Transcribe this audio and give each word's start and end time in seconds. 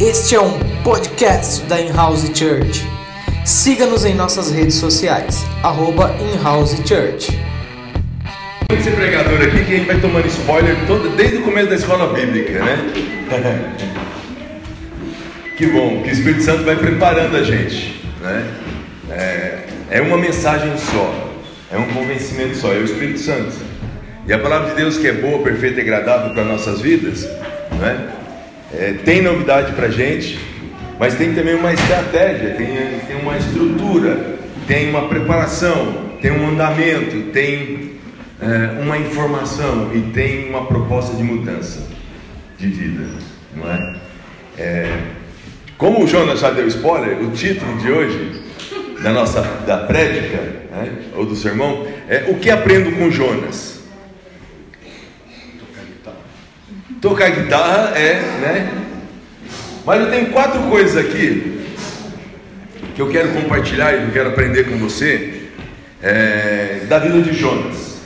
Este 0.00 0.34
é 0.34 0.40
um 0.40 0.58
podcast 0.82 1.62
da 1.64 1.78
In-House 1.78 2.22
Church. 2.34 2.88
Siga-nos 3.44 4.06
em 4.06 4.14
nossas 4.14 4.50
redes 4.50 4.76
sociais, 4.76 5.44
arroba 5.62 6.16
In-House 6.18 6.74
Church. 6.88 7.38
Ser 8.82 8.92
pregador 8.92 9.42
aqui 9.42 9.62
que 9.62 9.74
a 9.74 9.76
gente 9.76 9.86
vai 9.86 10.00
tomando 10.00 10.26
spoiler 10.26 10.74
todo, 10.86 11.14
desde 11.14 11.36
o 11.36 11.42
começo 11.42 11.68
da 11.68 11.74
escola 11.74 12.14
bíblica, 12.14 12.64
né? 12.64 12.78
que 15.58 15.66
bom, 15.66 16.02
que 16.02 16.08
o 16.08 16.12
Espírito 16.12 16.44
Santo 16.44 16.64
vai 16.64 16.76
preparando 16.76 17.36
a 17.36 17.42
gente, 17.42 18.02
né? 18.22 18.46
É, 19.10 19.58
é 19.90 20.00
uma 20.00 20.16
mensagem 20.16 20.78
só, 20.78 21.30
é 21.70 21.76
um 21.76 21.92
convencimento 21.92 22.56
só, 22.56 22.72
é 22.72 22.78
o 22.78 22.84
Espírito 22.84 23.18
Santo. 23.18 23.52
E 24.26 24.32
a 24.32 24.38
palavra 24.38 24.70
de 24.70 24.76
Deus 24.76 24.96
que 24.96 25.06
é 25.06 25.12
boa, 25.12 25.42
perfeita 25.42 25.78
e 25.78 25.82
agradável 25.82 26.32
para 26.32 26.42
nossas 26.42 26.80
vidas, 26.80 27.28
né? 27.78 28.08
É, 28.16 28.19
tem 29.04 29.22
novidade 29.22 29.72
para 29.72 29.88
gente, 29.88 30.38
mas 30.98 31.14
tem 31.14 31.34
também 31.34 31.54
uma 31.54 31.72
estratégia, 31.72 32.54
tem, 32.54 32.66
tem 33.06 33.16
uma 33.20 33.36
estrutura, 33.36 34.38
tem 34.66 34.90
uma 34.90 35.08
preparação, 35.08 36.10
tem 36.20 36.30
um 36.30 36.48
andamento, 36.48 37.30
tem 37.32 37.92
é, 38.40 38.80
uma 38.82 38.98
informação 38.98 39.90
e 39.94 40.00
tem 40.12 40.48
uma 40.48 40.66
proposta 40.66 41.16
de 41.16 41.22
mudança 41.22 41.88
de 42.58 42.68
vida, 42.68 43.06
não 43.56 43.70
é? 43.70 43.96
é? 44.58 44.98
Como 45.76 46.04
o 46.04 46.06
Jonas 46.06 46.40
já 46.40 46.50
deu 46.50 46.66
spoiler, 46.68 47.22
o 47.22 47.30
título 47.30 47.78
de 47.78 47.90
hoje 47.90 48.42
da 49.02 49.10
nossa 49.12 49.40
da 49.66 49.78
prédica 49.78 50.36
né, 50.70 50.92
ou 51.16 51.24
do 51.24 51.34
sermão 51.34 51.86
é 52.08 52.26
o 52.28 52.34
que 52.34 52.50
aprendo 52.50 52.92
com 52.96 53.10
Jonas. 53.10 53.79
Tocar 57.00 57.30
guitarra 57.30 57.98
é, 57.98 58.14
né? 58.40 58.70
Mas 59.86 60.00
eu 60.02 60.10
tenho 60.10 60.26
quatro 60.30 60.60
coisas 60.64 60.96
aqui 60.98 61.64
que 62.94 63.00
eu 63.00 63.08
quero 63.08 63.30
compartilhar 63.30 63.94
e 63.94 64.00
que 64.00 64.04
eu 64.08 64.12
quero 64.12 64.28
aprender 64.28 64.64
com 64.64 64.76
você 64.76 65.44
é, 66.02 66.82
da 66.86 66.98
vida 66.98 67.22
de 67.22 67.32
Jonas. 67.32 68.00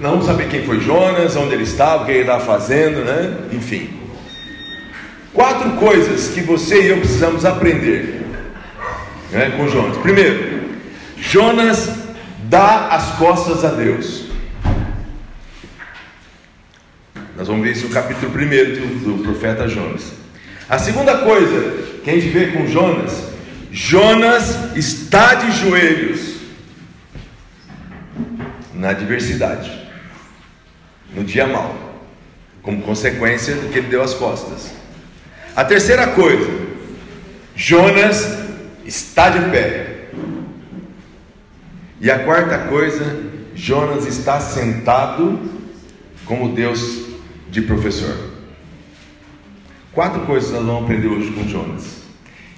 Não 0.00 0.22
saber 0.22 0.48
quem 0.48 0.64
foi 0.64 0.80
Jonas, 0.80 1.36
onde 1.36 1.54
ele 1.54 1.64
estava, 1.64 2.02
o 2.02 2.06
que 2.06 2.12
ele 2.12 2.20
estava 2.22 2.42
fazendo, 2.42 3.04
né? 3.04 3.36
Enfim. 3.52 3.90
Quatro 5.34 5.72
coisas 5.72 6.28
que 6.28 6.40
você 6.40 6.82
e 6.82 6.88
eu 6.88 6.96
precisamos 6.96 7.44
aprender 7.44 8.22
né, 9.30 9.52
com 9.56 9.68
Jonas. 9.68 9.98
Primeiro, 9.98 10.62
Jonas 11.18 11.90
dá 12.44 12.88
as 12.88 13.18
costas 13.18 13.64
a 13.64 13.68
Deus. 13.68 14.31
Nós 17.36 17.48
vamos 17.48 17.64
ver 17.64 17.72
isso 17.72 17.86
no 17.86 17.94
capítulo 17.94 18.30
1 18.30 18.34
do, 18.34 19.16
do 19.16 19.22
profeta 19.22 19.66
Jonas. 19.66 20.12
A 20.68 20.78
segunda 20.78 21.18
coisa 21.18 22.00
que 22.04 22.10
a 22.10 22.14
gente 22.14 22.28
vê 22.28 22.48
com 22.48 22.66
Jonas, 22.66 23.28
Jonas 23.70 24.76
está 24.76 25.34
de 25.34 25.50
joelhos 25.52 26.36
na 28.74 28.90
adversidade, 28.90 29.70
no 31.14 31.24
dia 31.24 31.46
mal, 31.46 31.74
como 32.60 32.82
consequência 32.82 33.54
do 33.54 33.70
que 33.70 33.78
ele 33.78 33.88
deu 33.88 34.02
as 34.02 34.12
costas. 34.12 34.70
A 35.56 35.64
terceira 35.64 36.08
coisa, 36.08 36.50
Jonas 37.56 38.26
está 38.84 39.30
de 39.30 39.50
pé. 39.50 40.08
E 41.98 42.10
a 42.10 42.18
quarta 42.18 42.58
coisa, 42.58 43.22
Jonas 43.54 44.06
está 44.06 44.38
sentado 44.38 45.40
como 46.26 46.54
Deus 46.54 47.11
de 47.52 47.60
professor. 47.60 48.16
Quatro 49.92 50.22
coisas 50.22 50.50
nós 50.52 50.64
vamos 50.64 50.84
aprender 50.84 51.06
hoje 51.06 51.30
com 51.32 51.46
Jonas. 51.46 52.02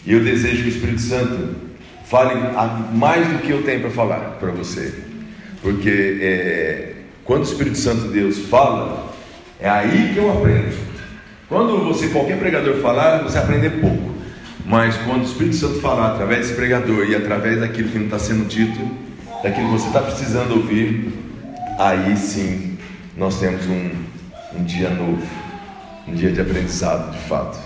E 0.07 0.13
eu 0.13 0.23
desejo 0.23 0.63
que 0.63 0.69
o 0.69 0.73
Espírito 0.73 1.01
Santo 1.01 1.57
fale 2.07 2.35
mais 2.93 3.27
do 3.27 3.41
que 3.41 3.51
eu 3.51 3.65
tenho 3.65 3.81
para 3.81 3.91
falar 3.91 4.19
para 4.39 4.53
você. 4.53 4.95
Porque 5.61 6.19
é, 6.21 6.93
quando 7.25 7.41
o 7.41 7.45
Espírito 7.45 7.77
Santo 7.77 8.03
de 8.03 8.21
Deus 8.21 8.39
fala, 8.39 9.13
é 9.59 9.69
aí 9.69 10.13
que 10.15 10.19
eu 10.19 10.31
aprendo. 10.31 10.77
Quando 11.49 11.85
você, 11.85 12.07
qualquer 12.09 12.39
pregador 12.39 12.77
falar, 12.77 13.25
você 13.25 13.39
aprende 13.39 13.69
pouco. 13.81 14.15
Mas 14.65 14.97
quando 14.99 15.23
o 15.23 15.25
Espírito 15.25 15.57
Santo 15.57 15.81
falar 15.81 16.13
através 16.13 16.43
desse 16.43 16.55
pregador 16.55 17.05
e 17.09 17.17
através 17.17 17.59
daquilo 17.59 17.89
que 17.89 17.99
não 17.99 18.05
está 18.05 18.21
sendo 18.21 18.47
dito, 18.47 18.79
daquilo 19.43 19.67
que 19.67 19.73
você 19.73 19.89
está 19.89 20.03
precisando 20.03 20.53
ouvir, 20.53 21.13
aí 21.81 22.17
sim 22.17 22.79
nós 23.17 23.41
temos 23.41 23.67
um, 23.67 24.04
um 24.57 24.65
dia 24.65 24.91
novo, 24.91 25.23
um 26.07 26.15
dia 26.15 26.31
de 26.31 26.41
aprendizado 26.41 27.13
de 27.13 27.19
fato. 27.29 27.59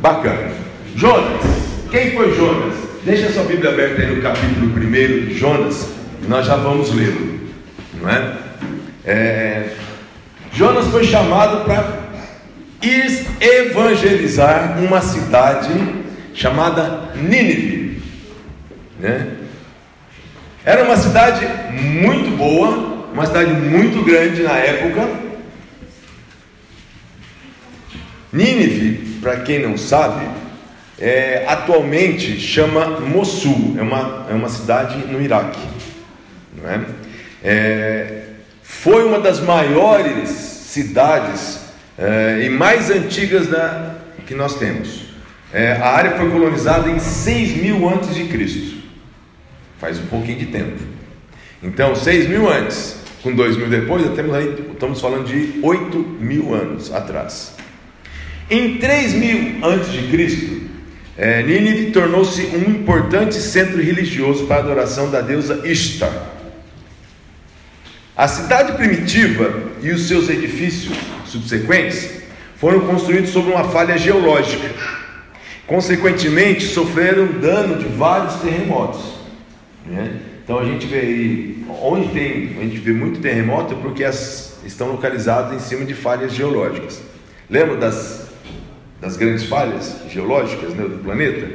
Bacana. 0.00 0.52
Jonas, 0.94 1.42
quem 1.90 2.12
foi 2.12 2.34
Jonas? 2.34 2.74
Deixa 3.04 3.30
sua 3.32 3.44
Bíblia 3.44 3.70
aberta 3.70 4.02
aí 4.02 4.14
no 4.14 4.22
capítulo 4.22 4.66
1 4.66 4.80
de 5.26 5.38
Jonas, 5.38 5.88
e 6.22 6.26
nós 6.26 6.46
já 6.46 6.56
vamos 6.56 6.94
lê-lo, 6.94 7.40
não 8.00 8.08
é? 8.08 8.36
é? 9.04 9.70
Jonas 10.52 10.86
foi 10.86 11.04
chamado 11.04 11.64
para 11.64 12.04
ir 12.80 13.26
evangelizar 13.40 14.78
uma 14.78 15.00
cidade 15.00 15.68
chamada 16.32 17.10
Nínive. 17.16 18.02
Né? 18.98 19.28
Era 20.64 20.84
uma 20.84 20.96
cidade 20.96 21.46
muito 21.72 22.36
boa, 22.36 22.93
uma 23.14 23.26
cidade 23.26 23.52
muito 23.52 24.04
grande 24.04 24.42
na 24.42 24.58
época. 24.58 25.08
Nínive, 28.32 29.20
para 29.20 29.36
quem 29.42 29.62
não 29.62 29.78
sabe, 29.78 30.28
é, 30.98 31.44
atualmente 31.46 32.40
chama 32.40 32.98
Mossul, 32.98 33.76
é 33.78 33.82
uma, 33.82 34.26
é 34.28 34.34
uma 34.34 34.48
cidade 34.48 34.96
no 35.06 35.22
Iraque. 35.22 35.60
Não 36.60 36.68
é? 36.68 36.80
É, 37.44 38.22
foi 38.64 39.04
uma 39.04 39.20
das 39.20 39.38
maiores 39.38 40.28
cidades 40.30 41.60
é, 41.96 42.40
e 42.42 42.48
mais 42.50 42.90
antigas 42.90 43.46
da, 43.46 43.94
que 44.26 44.34
nós 44.34 44.58
temos. 44.58 45.04
É, 45.52 45.70
a 45.74 45.90
área 45.90 46.16
foi 46.16 46.28
colonizada 46.32 46.90
em 46.90 46.98
6 46.98 47.62
mil 47.62 47.88
antes 47.88 48.12
de 48.12 48.24
Cristo. 48.24 48.82
Faz 49.78 50.00
um 50.00 50.06
pouquinho 50.06 50.40
de 50.40 50.46
tempo. 50.46 50.82
Então, 51.62 51.94
6 51.94 52.28
mil 52.28 52.52
antes, 52.52 53.03
com 53.24 53.34
2 53.34 53.56
mil 53.56 53.68
depois, 53.70 54.04
aí, 54.34 54.66
estamos 54.70 55.00
falando 55.00 55.24
de 55.24 55.58
8 55.62 55.98
mil 56.20 56.54
anos 56.54 56.92
atrás. 56.92 57.54
Em 58.50 58.76
3 58.76 59.14
mil 59.14 59.64
antes 59.64 59.90
de 59.90 60.08
Cristo, 60.08 60.60
é, 61.16 61.42
Nínive 61.42 61.90
tornou-se 61.90 62.42
um 62.54 62.70
importante 62.70 63.36
centro 63.36 63.82
religioso 63.82 64.44
para 64.44 64.56
a 64.56 64.58
adoração 64.58 65.10
da 65.10 65.22
deusa 65.22 65.66
Ishtar. 65.66 66.12
A 68.14 68.28
cidade 68.28 68.72
primitiva 68.72 69.70
e 69.80 69.90
os 69.90 70.06
seus 70.06 70.28
edifícios 70.28 70.94
subsequentes 71.24 72.10
foram 72.56 72.80
construídos 72.80 73.30
sobre 73.30 73.52
uma 73.52 73.64
falha 73.64 73.96
geológica. 73.96 74.70
Consequentemente, 75.66 76.66
sofreram 76.66 77.26
dano 77.40 77.78
de 77.78 77.86
vários 77.86 78.34
terremotos. 78.34 79.00
Né? 79.86 80.20
Então 80.44 80.58
a 80.58 80.64
gente 80.64 80.86
vê 80.86 80.98
aí, 80.98 81.64
onde 81.82 82.08
tem, 82.08 82.58
a 82.58 82.62
gente 82.64 82.76
vê 82.76 82.92
muito 82.92 83.18
terremoto 83.18 83.76
porque 83.76 84.04
as, 84.04 84.58
estão 84.64 84.88
localizados 84.88 85.54
em 85.54 85.58
cima 85.58 85.86
de 85.86 85.94
falhas 85.94 86.34
geológicas. 86.34 87.00
Lembra 87.48 87.76
das, 87.76 88.28
das 89.00 89.16
grandes 89.16 89.44
falhas 89.44 89.96
geológicas 90.10 90.74
né, 90.74 90.84
do 90.84 91.02
planeta? 91.02 91.48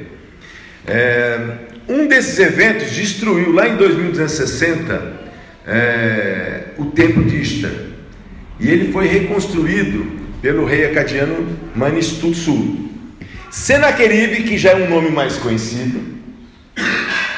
É, 0.88 1.40
um 1.88 2.08
desses 2.08 2.40
eventos 2.40 2.92
destruiu 2.92 3.52
lá 3.52 3.68
em 3.68 3.78
2260 3.78 5.20
é, 5.68 6.64
o 6.78 6.86
templo 6.86 7.24
de 7.24 7.42
Ishtar. 7.42 7.72
E 8.60 8.70
ele 8.70 8.92
foi 8.92 9.06
reconstruído 9.06 10.20
pelo 10.42 10.66
rei 10.66 10.86
acadiano 10.86 11.58
Manistutsu. 11.76 12.90
Senaqueribe, 13.52 14.44
que 14.44 14.58
já 14.58 14.72
é 14.72 14.76
um 14.76 14.90
nome 14.90 15.12
mais 15.12 15.38
conhecido, 15.38 16.19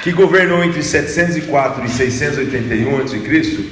que 0.01 0.12
governou 0.12 0.63
entre 0.63 0.81
704 0.81 1.86
e 1.86 1.89
681 1.89 3.01
a.C., 3.01 3.65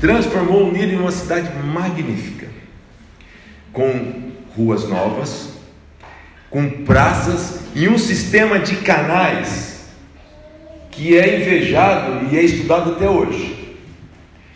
transformou 0.00 0.68
o 0.68 0.72
Nilo 0.72 0.92
em 0.92 0.98
uma 0.98 1.12
cidade 1.12 1.50
magnífica, 1.64 2.46
com 3.72 4.30
ruas 4.56 4.88
novas, 4.88 5.50
com 6.50 6.68
praças 6.84 7.60
e 7.74 7.88
um 7.88 7.98
sistema 7.98 8.58
de 8.58 8.76
canais 8.76 9.86
que 10.90 11.16
é 11.16 11.40
invejado 11.40 12.26
e 12.30 12.38
é 12.38 12.42
estudado 12.42 12.92
até 12.92 13.08
hoje. 13.08 13.76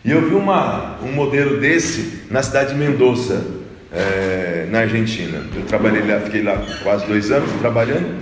E 0.04 0.10
eu 0.10 0.28
vi 0.28 0.34
uma, 0.34 0.98
um 1.02 1.10
modelo 1.10 1.58
desse 1.58 2.24
na 2.30 2.42
cidade 2.42 2.74
de 2.74 2.78
Mendoza, 2.78 3.44
é, 3.92 4.66
na 4.70 4.80
Argentina. 4.80 5.42
Eu 5.54 5.62
trabalhei 5.62 6.06
lá, 6.06 6.20
fiquei 6.20 6.42
lá 6.42 6.62
quase 6.82 7.06
dois 7.06 7.30
anos 7.30 7.50
trabalhando. 7.60 8.14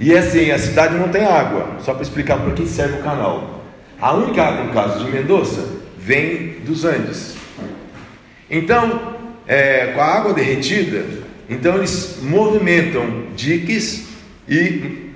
E 0.00 0.16
assim, 0.16 0.50
a 0.50 0.58
cidade 0.58 0.96
não 0.96 1.10
tem 1.10 1.26
água, 1.26 1.76
só 1.80 1.92
para 1.92 2.02
explicar 2.02 2.38
por 2.38 2.54
que 2.54 2.64
serve 2.66 3.00
o 3.00 3.02
canal. 3.02 3.62
A 4.00 4.14
única 4.14 4.42
água, 4.42 4.64
no 4.64 4.72
caso 4.72 5.04
de 5.04 5.10
Mendoza, 5.10 5.62
vem 5.98 6.56
dos 6.64 6.86
Andes. 6.86 7.36
Então, 8.50 9.18
é, 9.46 9.88
com 9.88 10.00
a 10.00 10.06
água 10.06 10.32
derretida, 10.32 11.04
então 11.50 11.76
eles 11.76 12.18
movimentam 12.22 13.26
diques 13.36 14.08
e 14.48 15.10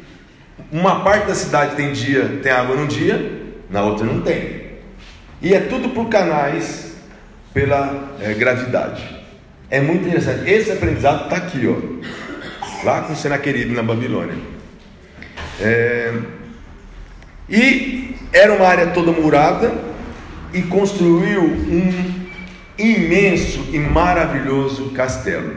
uma 0.70 1.00
parte 1.02 1.28
da 1.28 1.34
cidade 1.34 1.76
tem 1.76 1.92
dia, 1.92 2.40
tem 2.42 2.52
água 2.52 2.76
num 2.76 2.86
dia, 2.86 3.40
na 3.70 3.82
outra 3.82 4.04
não 4.04 4.20
tem. 4.20 4.64
E 5.40 5.54
é 5.54 5.60
tudo 5.60 5.88
por 5.88 6.10
canais 6.10 6.94
pela 7.54 8.16
é, 8.20 8.34
gravidade. 8.34 9.02
É 9.70 9.80
muito 9.80 10.06
interessante. 10.06 10.50
Esse 10.50 10.72
aprendizado 10.72 11.24
está 11.24 11.36
aqui, 11.36 11.66
ó, 11.66 12.84
lá 12.84 13.00
com 13.00 13.16
Senaqueribe 13.16 13.72
na 13.72 13.82
Babilônia. 13.82 14.53
É, 15.60 16.12
e 17.48 18.16
era 18.32 18.52
uma 18.52 18.66
área 18.66 18.88
toda 18.88 19.12
murada 19.12 19.72
e 20.52 20.62
construiu 20.62 21.42
um 21.42 22.24
imenso 22.78 23.68
e 23.72 23.78
maravilhoso 23.78 24.90
castelo. 24.90 25.54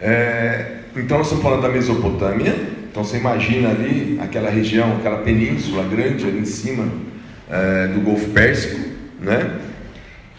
É, 0.00 0.78
então 0.96 1.18
nós 1.18 1.26
estamos 1.26 1.42
falando 1.42 1.62
da 1.62 1.68
Mesopotâmia. 1.68 2.54
Então 2.90 3.04
você 3.04 3.16
imagina 3.16 3.70
ali 3.70 4.18
aquela 4.22 4.50
região, 4.50 4.96
aquela 4.96 5.18
península 5.18 5.84
grande 5.84 6.26
ali 6.26 6.40
em 6.40 6.44
cima 6.44 6.88
é, 7.50 7.86
do 7.88 8.00
Golfo 8.00 8.28
Pérsico, 8.30 8.78
né? 9.20 9.58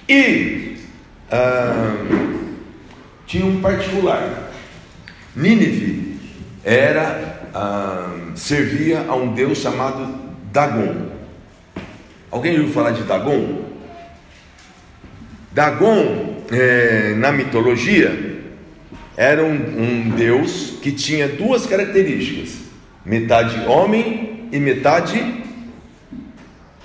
E 0.08 0.78
ah, 1.32 1.96
tinha 3.26 3.44
um 3.44 3.60
particular. 3.60 4.52
Nínive 5.36 6.20
era 6.64 7.33
servia 8.36 9.06
a 9.08 9.16
um 9.16 9.34
deus 9.34 9.60
chamado 9.60 10.16
Dagon. 10.52 11.10
Alguém 12.32 12.58
ouviu 12.60 12.74
falar 12.74 12.92
de 12.92 13.04
Dagon? 13.04 13.66
Dagon, 15.52 16.44
é, 16.52 17.14
na 17.16 17.32
mitologia, 17.32 18.42
era 19.16 19.44
um, 19.44 19.54
um 19.54 20.10
deus 20.10 20.80
que 20.82 20.92
tinha 20.92 21.28
duas 21.28 21.68
características: 21.68 22.58
metade 23.06 23.66
homem 23.68 24.50
e 24.52 24.60
metade. 24.60 25.44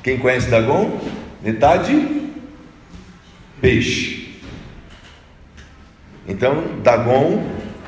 Quem 0.02 0.18
conhece 0.18 0.50
Dagon? 0.50 1.00
Metade 1.42 2.30
peixe. 3.60 4.38
Então, 6.26 6.80
Dagon 6.82 7.42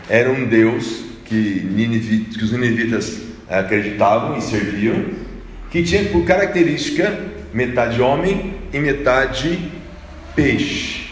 era 0.08 0.30
um 0.30 0.46
deus 0.46 1.09
que, 1.30 2.26
que 2.36 2.44
os 2.44 2.50
ninivitas 2.50 3.20
acreditavam 3.48 4.36
e 4.36 4.42
serviam, 4.42 5.04
que 5.70 5.84
tinha 5.84 6.04
por 6.06 6.24
característica 6.24 7.16
metade 7.54 8.02
homem 8.02 8.56
e 8.72 8.78
metade 8.80 9.70
peixe. 10.34 11.08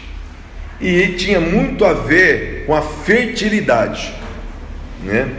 E 0.81 1.13
tinha 1.17 1.39
muito 1.39 1.85
a 1.85 1.93
ver 1.93 2.65
com 2.65 2.75
a 2.75 2.81
fertilidade. 2.81 4.13
Né? 5.03 5.29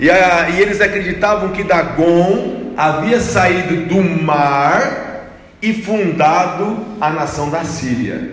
E, 0.00 0.10
a, 0.10 0.48
e 0.48 0.60
eles 0.60 0.80
acreditavam 0.80 1.50
que 1.50 1.62
Dagon 1.62 2.72
havia 2.76 3.20
saído 3.20 3.86
do 3.86 4.02
mar 4.02 5.30
e 5.60 5.74
fundado 5.74 6.96
a 6.98 7.10
nação 7.10 7.50
da 7.50 7.62
Síria. 7.64 8.30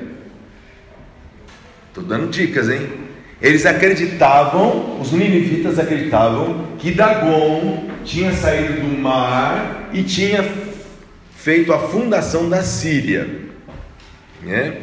Estou 1.90 2.04
dando 2.06 2.30
dicas, 2.30 2.70
hein? 2.70 3.11
Eles 3.42 3.66
acreditavam, 3.66 5.00
os 5.02 5.12
ninivitas 5.12 5.80
acreditavam, 5.80 6.68
que 6.78 6.92
Dagon 6.92 7.90
tinha 8.06 8.32
saído 8.34 8.82
do 8.82 8.98
mar 9.00 9.90
e 9.92 10.04
tinha 10.04 10.48
feito 11.36 11.74
a 11.74 11.80
fundação 11.80 12.48
da 12.48 12.62
Síria. 12.62 13.28
Né? 14.44 14.78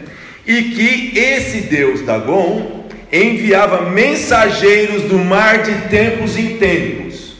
E 0.45 0.63
que 0.63 1.17
esse 1.17 1.63
Deus 1.63 2.03
Dagon 2.03 2.89
enviava 3.13 3.91
mensageiros 3.91 5.03
do 5.05 5.19
mar 5.19 5.63
de 5.63 5.89
tempos 5.89 6.37
em 6.37 6.59
tempos. 6.59 7.37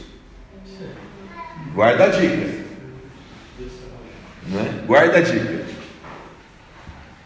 Guarda 1.73 2.05
a 2.05 2.07
dica. 2.07 2.49
Né? 4.47 4.83
Guarda 4.85 5.17
a 5.17 5.21
dica. 5.21 5.65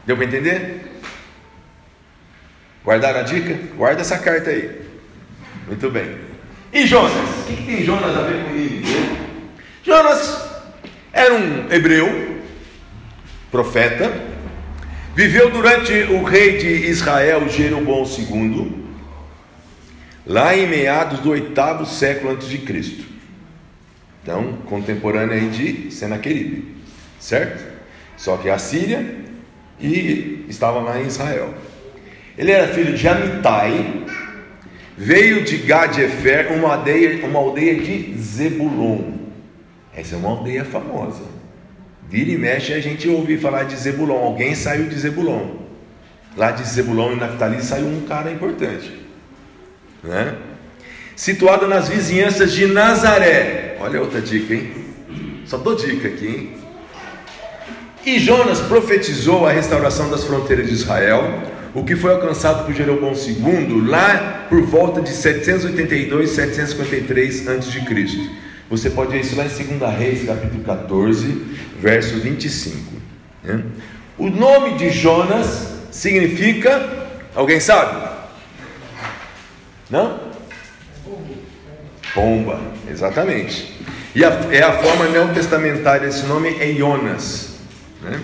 Deu 0.05 0.17
para 0.17 0.25
entender? 0.25 0.82
Guardaram 2.83 3.21
a 3.21 3.23
dica? 3.23 3.57
Guarda 3.75 4.01
essa 4.01 4.17
carta 4.17 4.49
aí. 4.49 4.81
Muito 5.67 5.89
bem. 5.89 6.17
E 6.73 6.85
Jonas? 6.85 7.13
O 7.13 7.43
que, 7.47 7.55
que 7.55 7.63
tem 7.63 7.83
Jonas 7.83 8.17
a 8.17 8.21
ver 8.21 8.43
com 8.43 8.49
ele? 8.51 8.83
Jonas 9.83 10.43
era 11.11 11.33
um 11.33 11.71
hebreu, 11.71 12.41
profeta, 13.51 14.11
viveu 15.15 15.51
durante 15.51 15.93
o 15.93 16.23
rei 16.23 16.57
de 16.57 16.89
Israel, 16.89 17.47
Jeroboão 17.47 18.03
II, 18.03 18.83
lá 20.25 20.55
em 20.57 20.67
meados 20.67 21.19
do 21.19 21.29
oitavo 21.29 21.85
século 21.85 22.33
antes 22.33 22.49
de 22.49 22.57
Cristo. 22.57 23.05
Então, 24.21 24.53
contemporâneo 24.65 25.33
aí 25.33 25.49
de 25.49 25.91
Senaqueribe, 25.91 26.75
certo? 27.19 27.63
Só 28.17 28.37
que 28.37 28.49
a 28.49 28.57
Síria 28.57 29.05
e 29.79 30.45
estava 30.47 30.79
lá 30.79 30.99
em 30.99 31.07
Israel. 31.07 31.53
Ele 32.37 32.51
era 32.51 32.73
filho 32.73 32.93
de 32.93 33.07
Amitai, 33.07 34.05
veio 34.97 35.43
de 35.43 35.57
Gad-Efer, 35.57 36.51
uma 36.53 36.75
aldeia, 36.75 37.25
uma 37.25 37.39
aldeia 37.39 37.75
de 37.75 38.15
Zebulon. 38.17 39.13
Essa 39.95 40.15
é 40.15 40.17
uma 40.17 40.29
aldeia 40.29 40.65
famosa. 40.65 41.21
Vira 42.09 42.31
e 42.31 42.37
mexe 42.37 42.73
a 42.73 42.79
gente 42.79 43.07
ouve 43.07 43.37
falar 43.37 43.63
de 43.63 43.75
Zebulon. 43.75 44.17
Alguém 44.17 44.55
saiu 44.55 44.87
de 44.87 44.95
Zebulon. 44.97 45.57
Lá 46.35 46.51
de 46.51 46.67
Zebulon 46.67 47.13
e 47.13 47.15
Naftali 47.15 47.61
saiu 47.61 47.85
um 47.85 48.01
cara 48.01 48.31
importante. 48.31 48.91
Né? 50.03 50.35
Situada 51.15 51.67
nas 51.67 51.87
vizinhanças 51.87 52.51
de 52.51 52.65
Nazaré. 52.65 53.77
Olha 53.79 54.01
outra 54.01 54.19
dica, 54.19 54.53
hein? 54.53 54.73
Só 55.45 55.57
dou 55.57 55.75
dica 55.75 56.07
aqui, 56.07 56.27
hein? 56.27 56.53
E 58.05 58.19
Jonas 58.19 58.59
profetizou 58.59 59.45
a 59.45 59.51
restauração 59.51 60.09
das 60.09 60.23
fronteiras 60.23 60.67
de 60.67 60.73
Israel, 60.73 61.41
o 61.73 61.83
que 61.83 61.95
foi 61.95 62.11
alcançado 62.11 62.65
por 62.65 62.73
Jeroboão 62.73 63.13
II 63.13 63.87
lá 63.87 64.45
por 64.47 64.61
volta 64.61 65.01
de 65.01 65.09
782 65.09 66.29
753 66.29 67.47
a.C. 67.47 68.29
Você 68.69 68.89
pode 68.89 69.11
ver 69.11 69.21
isso 69.21 69.35
lá 69.35 69.45
em 69.45 69.77
2 69.77 69.97
Reis, 69.97 70.25
capítulo 70.25 70.63
14, 70.63 71.45
verso 71.79 72.19
25. 72.19 72.93
Né? 73.43 73.63
O 74.17 74.29
nome 74.29 74.77
de 74.77 74.89
Jonas 74.89 75.73
significa, 75.91 77.07
alguém 77.35 77.59
sabe? 77.59 78.09
Não? 79.89 80.19
Pomba, 82.13 82.59
exatamente. 82.89 83.79
E 84.15 84.23
a, 84.23 84.29
é 84.51 84.61
a 84.61 84.73
forma 84.73 85.07
neotestamentária 85.07 86.07
desse 86.07 86.25
nome 86.25 86.55
é 86.59 86.71
Jonas. 86.73 87.55
Né? 88.01 88.19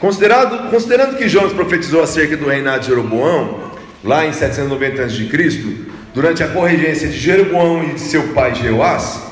Considerado, 0.00 0.70
considerando 0.70 1.16
que 1.16 1.28
Jonas 1.28 1.52
profetizou 1.52 2.02
acerca 2.02 2.36
do 2.36 2.46
reinado 2.46 2.80
de 2.80 2.88
Jeroboão, 2.88 3.72
lá 4.02 4.26
em 4.26 4.32
790 4.32 5.02
a.C., 5.02 5.76
durante 6.12 6.42
a 6.42 6.48
corregência 6.48 7.08
de 7.08 7.18
Jeroboão 7.18 7.82
e 7.84 7.94
de 7.94 8.00
seu 8.00 8.28
pai 8.34 8.54
Jeoás, 8.54 9.22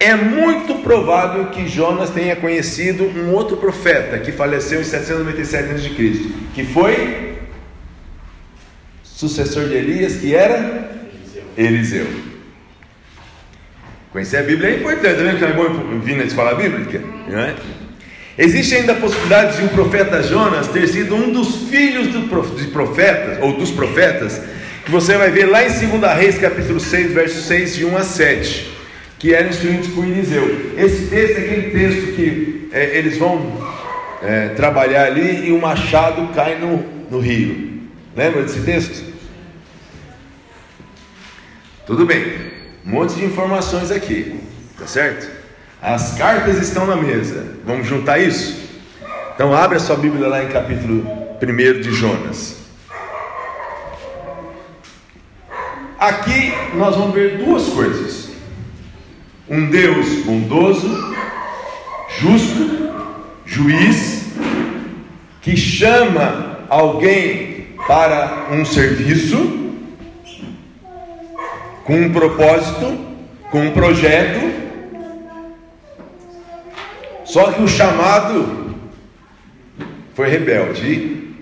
é 0.00 0.14
muito 0.14 0.76
provável 0.76 1.46
que 1.46 1.66
Jonas 1.66 2.10
tenha 2.10 2.36
conhecido 2.36 3.04
um 3.04 3.32
outro 3.32 3.56
profeta 3.56 4.18
que 4.18 4.30
faleceu 4.30 4.80
em 4.80 4.84
797 4.84 5.72
a.C., 5.72 6.30
que 6.54 6.64
foi 6.64 7.38
sucessor 9.02 9.64
de 9.64 9.74
Elias, 9.74 10.16
que 10.16 10.34
era 10.34 10.90
Eliseu. 11.56 12.06
Conhecer 14.12 14.38
a 14.38 14.42
Bíblia 14.42 14.70
é 14.70 14.76
importante, 14.76 15.16
vendo 15.16 15.38
que 15.38 15.44
é 15.44 15.52
bom 15.52 15.98
vir 16.00 16.18
escola 16.24 16.54
bíblica? 16.54 17.00
Não 17.28 17.38
é? 17.38 17.54
Existe 18.38 18.76
ainda 18.76 18.92
a 18.92 18.96
possibilidade 18.96 19.56
de 19.56 19.62
o 19.62 19.66
um 19.66 19.68
profeta 19.68 20.22
Jonas 20.22 20.68
ter 20.68 20.86
sido 20.86 21.14
um 21.16 21.32
dos 21.32 21.68
filhos 21.68 22.12
de 22.12 22.68
profetas, 22.68 23.42
ou 23.42 23.58
dos 23.58 23.72
profetas, 23.72 24.40
que 24.84 24.90
você 24.90 25.16
vai 25.16 25.30
ver 25.30 25.46
lá 25.46 25.64
em 25.64 25.68
2 25.68 26.16
Reis, 26.16 26.38
capítulo 26.38 26.78
6, 26.78 27.12
versos 27.12 27.46
6, 27.46 27.74
de 27.74 27.84
1 27.84 27.96
a 27.96 28.02
7 28.02 28.78
que 29.18 29.34
eram 29.34 29.48
instruídos 29.48 29.88
por 29.88 30.04
Eliseu. 30.04 30.74
Esse 30.76 31.06
texto 31.06 31.38
é 31.38 31.40
aquele 31.40 31.70
texto 31.70 32.14
que 32.14 32.68
é, 32.72 32.98
eles 32.98 33.18
vão 33.18 33.60
é, 34.22 34.50
trabalhar 34.50 35.06
ali 35.06 35.48
e 35.48 35.52
o 35.52 35.60
machado 35.60 36.32
cai 36.32 36.56
no, 36.58 36.78
no 37.10 37.18
rio. 37.18 37.82
Lembra 38.16 38.42
desse 38.42 38.60
texto? 38.60 39.08
Tudo 41.86 42.06
bem, 42.06 42.24
um 42.86 42.90
monte 42.90 43.14
de 43.14 43.24
informações 43.24 43.90
aqui, 43.90 44.38
tá 44.78 44.86
certo? 44.86 45.37
As 45.80 46.16
cartas 46.18 46.58
estão 46.58 46.86
na 46.86 46.96
mesa, 46.96 47.56
vamos 47.64 47.86
juntar 47.86 48.18
isso? 48.18 48.68
Então, 49.34 49.54
abre 49.54 49.76
a 49.76 49.80
sua 49.80 49.96
Bíblia 49.96 50.28
lá 50.28 50.42
em 50.42 50.48
capítulo 50.48 51.06
1 51.40 51.80
de 51.80 51.92
Jonas. 51.92 52.56
Aqui 55.98 56.52
nós 56.74 56.96
vamos 56.96 57.14
ver 57.14 57.38
duas 57.38 57.68
coisas 57.68 58.28
um 59.50 59.70
Deus 59.70 60.24
bondoso, 60.24 61.16
justo, 62.18 62.90
juiz, 63.46 64.26
que 65.40 65.56
chama 65.56 66.58
alguém 66.68 67.68
para 67.86 68.48
um 68.52 68.64
serviço, 68.64 69.72
com 71.84 71.94
um 71.94 72.12
propósito, 72.12 72.98
com 73.50 73.60
um 73.60 73.70
projeto. 73.70 74.67
Só 77.28 77.52
que 77.52 77.62
o 77.62 77.68
chamado 77.68 78.74
foi 80.14 80.30
rebelde, 80.30 81.34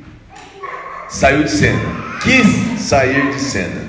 saiu 1.08 1.44
de 1.44 1.50
cena, 1.50 1.80
quis 2.20 2.80
sair 2.80 3.30
de 3.30 3.40
cena. 3.40 3.82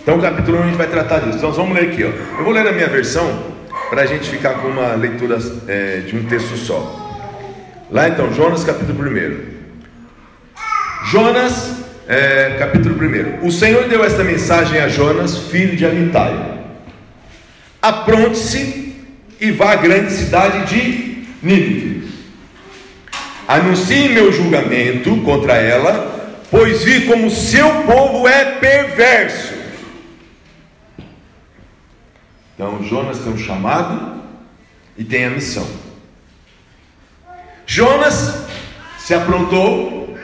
Então, 0.00 0.16
o 0.16 0.22
capítulo 0.22 0.58
1 0.58 0.62
a 0.62 0.66
gente 0.66 0.76
vai 0.76 0.86
tratar 0.86 1.18
disso. 1.18 1.38
Então, 1.38 1.50
vamos 1.50 1.74
ler 1.74 1.90
aqui. 1.90 2.04
Ó. 2.04 2.38
Eu 2.38 2.44
vou 2.44 2.52
ler 2.52 2.64
na 2.64 2.70
minha 2.70 2.86
versão 2.86 3.52
para 3.90 4.02
a 4.02 4.06
gente 4.06 4.30
ficar 4.30 4.54
com 4.54 4.68
uma 4.68 4.94
leitura 4.94 5.38
é, 5.66 5.98
de 6.06 6.16
um 6.16 6.22
texto 6.24 6.56
só. 6.56 7.28
Lá 7.90 8.08
então, 8.08 8.32
Jonas 8.32 8.62
capítulo 8.62 9.02
1. 9.02 9.50
Jonas, 11.06 11.72
é, 12.06 12.54
capítulo 12.60 12.94
1. 12.94 13.44
O 13.44 13.50
Senhor 13.50 13.88
deu 13.88 14.04
esta 14.04 14.22
mensagem 14.22 14.80
a 14.80 14.86
Jonas, 14.86 15.36
filho 15.36 15.76
de 15.76 15.84
Amitai: 15.84 16.60
Apronte-se 17.82 18.94
e 19.40 19.50
vá 19.50 19.72
à 19.72 19.76
grande 19.76 20.12
cidade 20.12 20.66
de 20.66 21.09
Nínive. 21.42 22.08
Anuncie 23.48 24.10
meu 24.10 24.30
julgamento 24.32 25.16
contra 25.22 25.54
ela, 25.54 26.38
pois 26.50 26.84
vi 26.84 27.06
como 27.06 27.30
seu 27.30 27.82
povo 27.82 28.28
é 28.28 28.44
perverso. 28.58 29.54
Então, 32.54 32.82
Jonas 32.84 33.18
tem 33.18 33.32
um 33.32 33.38
chamado 33.38 34.22
e 34.96 35.02
tem 35.02 35.24
a 35.24 35.30
missão. 35.30 35.66
Jonas 37.66 38.44
se 38.98 39.14
aprontou, 39.14 40.16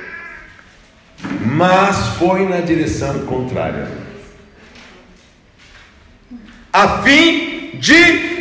mas 1.47 2.09
foi 2.19 2.47
na 2.47 2.61
direção 2.61 3.25
contrária, 3.27 3.89
a 6.73 7.03
fim 7.03 7.71
de 7.79 8.36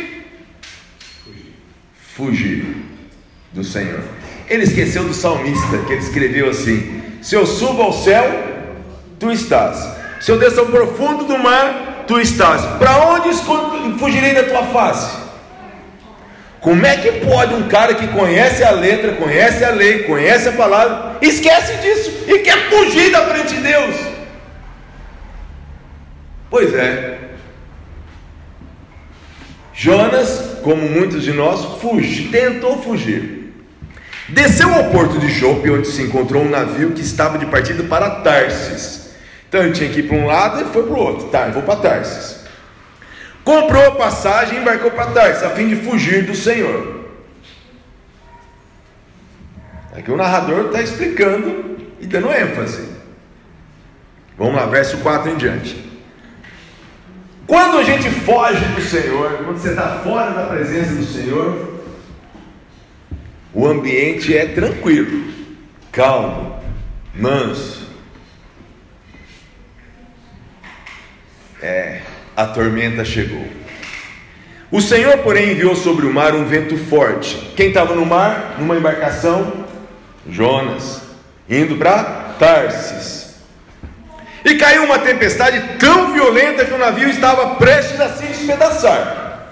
fugir 2.16 2.64
do 3.52 3.62
Senhor. 3.62 4.00
Ele 4.48 4.62
esqueceu 4.62 5.04
do 5.04 5.12
salmista, 5.12 5.78
que 5.86 5.92
ele 5.92 6.02
escreveu 6.02 6.48
assim: 6.48 7.02
Se 7.20 7.34
eu 7.34 7.46
subo 7.46 7.82
ao 7.82 7.92
céu, 7.92 8.24
tu 9.18 9.30
estás. 9.30 9.86
Se 10.20 10.30
eu 10.30 10.38
desço 10.38 10.60
ao 10.60 10.66
profundo 10.66 11.24
do 11.24 11.38
mar, 11.38 12.04
tu 12.06 12.18
estás. 12.18 12.62
Para 12.78 12.98
onde 13.06 13.28
fugirei 13.98 14.34
da 14.34 14.44
tua 14.44 14.64
face? 14.64 15.26
Como 16.60 16.84
é 16.84 16.96
que 16.96 17.12
pode 17.24 17.54
um 17.54 17.68
cara 17.68 17.94
que 17.94 18.08
conhece 18.08 18.64
a 18.64 18.70
letra, 18.70 19.12
conhece 19.12 19.62
a 19.64 19.70
lei, 19.70 20.04
conhece 20.04 20.48
a 20.48 20.52
palavra, 20.52 21.18
esquece 21.20 21.76
disso 21.76 22.24
e 22.26 22.38
quer 22.40 22.70
fugir 22.70 23.12
da 23.12 23.24
frente 23.26 23.54
de 23.54 23.60
Deus? 23.60 23.94
Pois 26.50 26.74
é. 26.74 27.18
Jonas, 29.76 30.58
como 30.64 30.88
muitos 30.88 31.22
de 31.22 31.32
nós, 31.32 31.80
fugiu, 31.80 32.30
tentou 32.32 32.82
fugir. 32.82 33.52
Desceu 34.28 34.74
ao 34.74 34.90
porto 34.90 35.20
de 35.20 35.28
Jope, 35.28 35.70
onde 35.70 35.86
se 35.86 36.02
encontrou 36.02 36.42
um 36.42 36.50
navio 36.50 36.90
que 36.90 37.02
estava 37.02 37.38
de 37.38 37.46
partida 37.46 37.84
para 37.84 38.10
Tarsis. 38.10 39.10
Então 39.48 39.62
ele 39.62 39.72
tinha 39.72 39.88
que 39.88 40.00
ir 40.00 40.08
para 40.08 40.16
um 40.16 40.26
lado 40.26 40.62
e 40.62 40.72
foi 40.72 40.82
para 40.82 40.92
o 40.92 40.98
outro. 40.98 41.28
Tá, 41.28 41.46
eu 41.46 41.52
vou 41.52 41.62
para 41.62 41.76
Tarsis 41.76 42.46
comprou 43.46 43.86
a 43.86 43.92
passagem 43.92 44.58
e 44.58 44.60
embarcou 44.60 44.90
para 44.90 45.12
Tarsis, 45.12 45.44
a 45.44 45.50
fim 45.50 45.68
de 45.68 45.76
fugir 45.76 46.24
do 46.24 46.34
Senhor. 46.34 47.06
Aqui 49.96 50.10
o 50.10 50.16
narrador 50.16 50.66
está 50.66 50.82
explicando 50.82 51.78
e 52.00 52.06
dando 52.08 52.32
ênfase. 52.32 52.88
Vamos 54.36 54.56
lá, 54.56 54.66
verso 54.66 54.98
4 54.98 55.30
em 55.30 55.36
diante. 55.36 55.85
Quando 57.46 57.78
a 57.78 57.84
gente 57.84 58.10
foge 58.10 58.64
do 58.74 58.80
Senhor, 58.80 59.44
quando 59.44 59.58
você 59.58 59.70
está 59.70 60.00
fora 60.00 60.32
da 60.32 60.46
presença 60.46 60.94
do 60.94 61.04
Senhor, 61.04 61.80
o 63.54 63.66
ambiente 63.66 64.36
é 64.36 64.46
tranquilo, 64.46 65.32
calmo, 65.92 66.60
manso. 67.14 67.86
É, 71.62 72.02
a 72.36 72.46
tormenta 72.46 73.04
chegou. 73.04 73.46
O 74.70 74.80
Senhor, 74.80 75.18
porém, 75.18 75.52
enviou 75.52 75.76
sobre 75.76 76.04
o 76.04 76.12
mar 76.12 76.34
um 76.34 76.44
vento 76.44 76.76
forte. 76.76 77.52
Quem 77.56 77.68
estava 77.68 77.94
no 77.94 78.04
mar? 78.04 78.56
Numa 78.58 78.76
embarcação? 78.76 79.64
Jonas, 80.28 81.00
indo 81.48 81.76
para 81.76 82.34
Tarsis. 82.38 83.25
E 84.46 84.54
caiu 84.54 84.84
uma 84.84 85.00
tempestade 85.00 85.60
tão 85.76 86.12
violenta 86.12 86.64
que 86.64 86.72
o 86.72 86.78
navio 86.78 87.10
estava 87.10 87.56
prestes 87.56 88.00
a 88.00 88.10
se 88.10 88.26
despedaçar. 88.26 89.42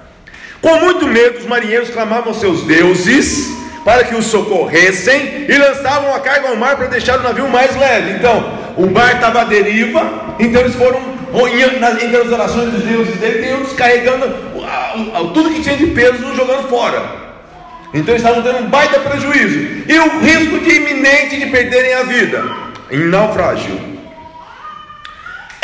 Com 0.62 0.76
muito 0.76 1.08
medo, 1.08 1.40
os 1.40 1.46
marinheiros 1.46 1.90
clamavam 1.90 2.32
seus 2.32 2.62
deuses 2.62 3.52
para 3.84 4.04
que 4.04 4.14
os 4.14 4.26
socorressem 4.26 5.46
e 5.48 5.58
lançavam 5.58 6.14
a 6.14 6.20
carga 6.20 6.48
ao 6.48 6.56
mar 6.56 6.76
para 6.76 6.86
deixar 6.86 7.18
o 7.18 7.22
navio 7.24 7.48
mais 7.48 7.76
leve. 7.76 8.12
Então, 8.12 8.58
o 8.76 8.86
mar 8.86 9.16
estava 9.16 9.42
à 9.42 9.44
deriva, 9.44 10.36
então 10.38 10.60
eles 10.62 10.76
foram 10.76 11.12
entre 12.00 12.16
as 12.16 12.30
orações 12.30 12.70
dos 12.70 12.84
deuses 12.84 13.16
dele, 13.16 13.42
tem 13.42 13.54
um 13.56 13.64
descarregando 13.64 14.32
tudo 15.34 15.50
que 15.50 15.60
tinha 15.60 15.76
de 15.76 15.88
peso 15.88 16.34
jogando 16.36 16.68
fora. 16.68 17.02
Então 17.92 18.14
eles 18.14 18.22
estavam 18.24 18.42
tendo 18.42 18.64
um 18.64 18.70
baita 18.70 19.00
prejuízo. 19.00 19.82
E 19.88 19.98
o 19.98 20.20
risco 20.20 20.60
de 20.60 20.76
iminente 20.76 21.40
de 21.40 21.46
perderem 21.46 21.94
a 21.94 22.04
vida 22.04 22.44
em 22.90 23.00
naufrágio. 23.08 23.93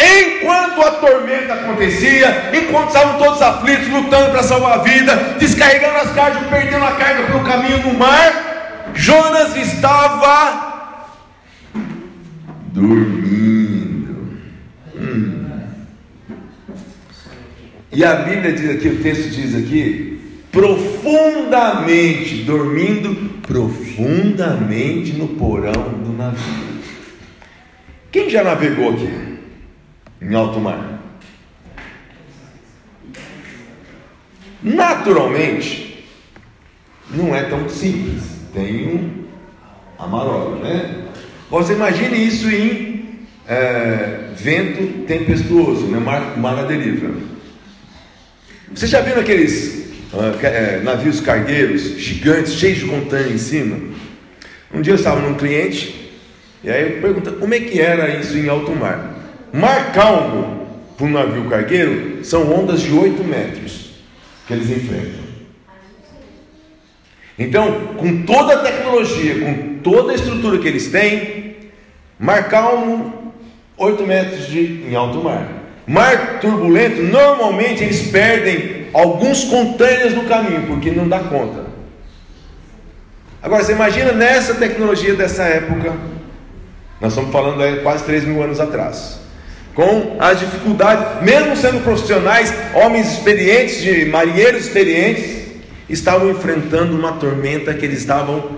Enquanto 0.00 0.80
a 0.80 0.92
tormenta 0.92 1.52
acontecia, 1.52 2.50
enquanto 2.54 2.88
estavam 2.88 3.18
todos 3.18 3.42
aflitos, 3.42 3.88
lutando 3.88 4.30
para 4.30 4.42
salvar 4.42 4.78
a 4.78 4.82
vida, 4.82 5.14
descarregando 5.38 5.98
as 5.98 6.10
cargas, 6.12 6.46
perdendo 6.48 6.82
a 6.82 6.92
carga 6.92 7.24
pelo 7.24 7.44
caminho 7.44 7.82
no 7.82 7.92
mar, 7.98 8.92
Jonas 8.94 9.54
estava 9.56 11.06
dormindo. 12.72 14.38
Hum. 14.96 15.60
E 17.92 18.02
a 18.02 18.14
Bíblia 18.14 18.52
diz 18.52 18.70
aqui, 18.70 18.88
o 18.88 19.02
texto 19.02 19.28
diz 19.28 19.54
aqui, 19.54 20.18
profundamente, 20.50 22.36
dormindo 22.44 23.38
profundamente 23.42 25.12
no 25.12 25.28
porão 25.28 25.72
do 25.72 26.16
navio. 26.16 26.70
Quem 28.10 28.30
já 28.30 28.42
navegou 28.42 28.94
aqui 28.94 29.29
em 30.20 30.34
alto 30.34 30.60
mar? 30.60 31.00
Naturalmente, 34.62 36.04
não 37.10 37.34
é 37.34 37.42
tão 37.44 37.68
simples. 37.68 38.22
Tem 38.52 38.86
um 38.88 39.24
amarola, 39.98 40.58
né? 40.58 41.04
Você 41.50 41.72
imagine 41.72 42.26
isso 42.26 42.48
em 42.50 43.20
é, 43.46 44.30
vento 44.36 45.04
tempestuoso, 45.06 45.86
né? 45.86 45.98
mar, 45.98 46.38
mar 46.38 46.58
à 46.58 46.62
deriva. 46.62 47.10
Vocês 48.72 48.90
já 48.90 49.00
viram 49.00 49.20
aqueles 49.20 49.90
uh, 50.12 50.84
navios 50.84 51.20
cargueiros 51.20 51.98
gigantes, 51.98 52.54
cheios 52.54 52.78
de 52.78 52.84
contêiner 52.86 53.32
em 53.32 53.38
cima? 53.38 53.78
Um 54.72 54.80
dia 54.80 54.92
eu 54.92 54.96
estava 54.96 55.20
num 55.20 55.34
cliente, 55.34 56.12
e 56.62 56.70
aí 56.70 56.94
eu 56.94 57.02
perguntei 57.02 57.32
como 57.32 57.52
é 57.52 57.60
que 57.60 57.80
era 57.80 58.08
isso 58.16 58.38
em 58.38 58.48
alto 58.48 58.70
mar. 58.70 59.19
Mar 59.52 59.92
calmo 59.92 60.66
para 60.96 61.06
um 61.06 61.10
navio 61.10 61.48
cargueiro 61.48 62.24
são 62.24 62.52
ondas 62.52 62.80
de 62.82 62.92
8 62.92 63.24
metros 63.24 63.90
que 64.46 64.52
eles 64.52 64.70
enfrentam. 64.70 65.20
Então, 67.38 67.94
com 67.96 68.22
toda 68.24 68.54
a 68.54 68.58
tecnologia, 68.58 69.40
com 69.40 69.78
toda 69.82 70.12
a 70.12 70.14
estrutura 70.14 70.58
que 70.58 70.68
eles 70.68 70.88
têm, 70.88 71.56
mar 72.18 72.48
calmo, 72.48 73.32
8 73.78 74.06
metros 74.06 74.46
de, 74.46 74.84
em 74.88 74.94
alto 74.94 75.22
mar. 75.22 75.48
Mar 75.86 76.38
turbulento, 76.40 77.02
normalmente 77.02 77.82
eles 77.82 78.10
perdem 78.10 78.88
alguns 78.92 79.44
contêineres 79.44 80.14
no 80.14 80.24
caminho, 80.24 80.66
porque 80.66 80.90
não 80.90 81.08
dá 81.08 81.20
conta. 81.20 81.64
Agora, 83.42 83.64
você 83.64 83.72
imagina 83.72 84.12
nessa 84.12 84.54
tecnologia 84.54 85.14
dessa 85.14 85.44
época, 85.44 85.94
nós 87.00 87.12
estamos 87.12 87.32
falando 87.32 87.62
aí 87.62 87.80
quase 87.80 88.04
3 88.04 88.24
mil 88.24 88.42
anos 88.42 88.60
atrás, 88.60 89.19
com 89.74 90.16
as 90.18 90.40
dificuldades, 90.40 91.22
mesmo 91.22 91.56
sendo 91.56 91.82
profissionais, 91.82 92.52
homens 92.74 93.12
experientes, 93.12 93.82
de 93.82 94.06
marinheiros 94.06 94.66
experientes, 94.66 95.40
estavam 95.88 96.30
enfrentando 96.30 96.96
uma 96.96 97.12
tormenta 97.12 97.74
que 97.74 97.84
eles 97.84 97.98
estavam 97.98 98.56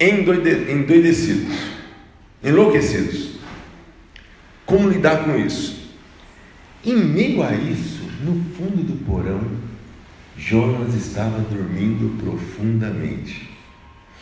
endoide, 0.00 0.70
endoidecidos, 0.70 1.56
enlouquecidos. 2.42 3.36
Como 4.64 4.88
lidar 4.88 5.24
com 5.24 5.36
isso? 5.36 5.76
Em 6.84 6.96
meio 6.96 7.42
a 7.42 7.52
isso, 7.52 8.02
no 8.22 8.34
fundo 8.54 8.82
do 8.82 9.04
porão, 9.04 9.40
Jonas 10.36 10.94
estava 10.94 11.38
dormindo 11.50 12.16
profundamente. 12.22 13.50